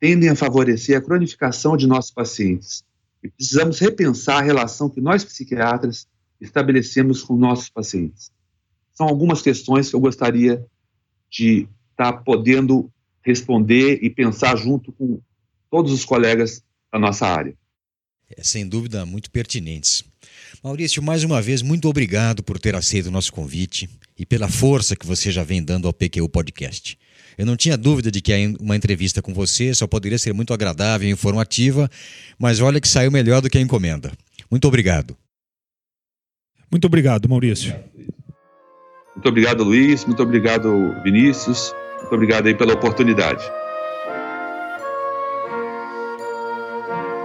tendem 0.00 0.30
a 0.30 0.34
favorecer 0.34 0.96
a 0.96 1.00
cronificação 1.00 1.76
de 1.76 1.86
nossos 1.86 2.10
pacientes 2.10 2.82
e 3.22 3.28
precisamos 3.28 3.78
repensar 3.78 4.38
a 4.38 4.42
relação 4.42 4.90
que 4.90 5.00
nós 5.00 5.24
psiquiatras 5.24 6.08
estabelecemos 6.40 7.22
com 7.22 7.36
nossos 7.36 7.68
pacientes. 7.68 8.32
São 8.94 9.06
algumas 9.06 9.40
questões 9.42 9.88
que 9.88 9.94
eu 9.94 10.00
gostaria 10.00 10.64
de 11.30 11.68
estar 11.92 12.12
tá 12.12 12.18
podendo 12.18 12.90
responder 13.24 14.00
e 14.02 14.10
pensar 14.10 14.56
junto 14.56 14.90
com 14.90 15.20
todos 15.70 15.92
os 15.92 16.04
colegas 16.04 16.64
da 16.92 16.98
nossa 16.98 17.26
área. 17.26 17.54
É, 18.36 18.42
sem 18.42 18.66
dúvida, 18.66 19.06
muito 19.06 19.30
pertinentes. 19.30 20.02
Maurício, 20.62 21.02
mais 21.02 21.22
uma 21.22 21.40
vez, 21.40 21.62
muito 21.62 21.88
obrigado 21.88 22.42
por 22.42 22.58
ter 22.58 22.74
aceito 22.74 23.06
o 23.06 23.10
nosso 23.10 23.32
convite 23.32 23.88
e 24.18 24.26
pela 24.26 24.48
força 24.48 24.96
que 24.96 25.06
você 25.06 25.30
já 25.30 25.44
vem 25.44 25.62
dando 25.62 25.86
ao 25.86 25.92
PQ 25.92 26.28
Podcast. 26.28 26.98
Eu 27.36 27.46
não 27.46 27.56
tinha 27.56 27.76
dúvida 27.76 28.10
de 28.10 28.20
que 28.20 28.32
uma 28.60 28.76
entrevista 28.76 29.22
com 29.22 29.32
você 29.32 29.74
só 29.74 29.86
poderia 29.86 30.18
ser 30.18 30.32
muito 30.32 30.52
agradável 30.52 31.08
e 31.08 31.12
informativa, 31.12 31.90
mas 32.38 32.60
olha 32.60 32.80
que 32.80 32.88
saiu 32.88 33.10
melhor 33.10 33.40
do 33.40 33.48
que 33.48 33.58
a 33.58 33.60
encomenda. 33.60 34.12
Muito 34.50 34.68
obrigado. 34.68 35.16
Muito 36.70 36.86
obrigado, 36.86 37.28
Maurício. 37.28 37.74
Muito 39.14 39.28
obrigado, 39.28 39.62
Luiz. 39.62 40.04
Muito 40.04 40.22
obrigado, 40.22 40.94
Vinícius. 41.02 41.74
Muito 42.00 42.14
obrigado 42.14 42.46
aí 42.46 42.54
pela 42.54 42.74
oportunidade. 42.74 43.44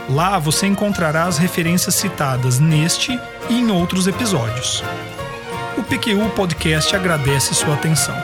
Lá 0.09 0.37
você 0.37 0.67
encontrará 0.67 1.23
as 1.23 1.39
referências 1.39 1.95
citadas 1.95 2.59
neste 2.59 3.19
e 3.49 3.55
em 3.55 3.71
outros 3.71 4.05
episódios. 4.05 4.83
O 5.75 5.81
PQU 5.83 6.29
Podcast 6.35 6.95
agradece 6.95 7.55
sua 7.55 7.73
atenção. 7.73 8.15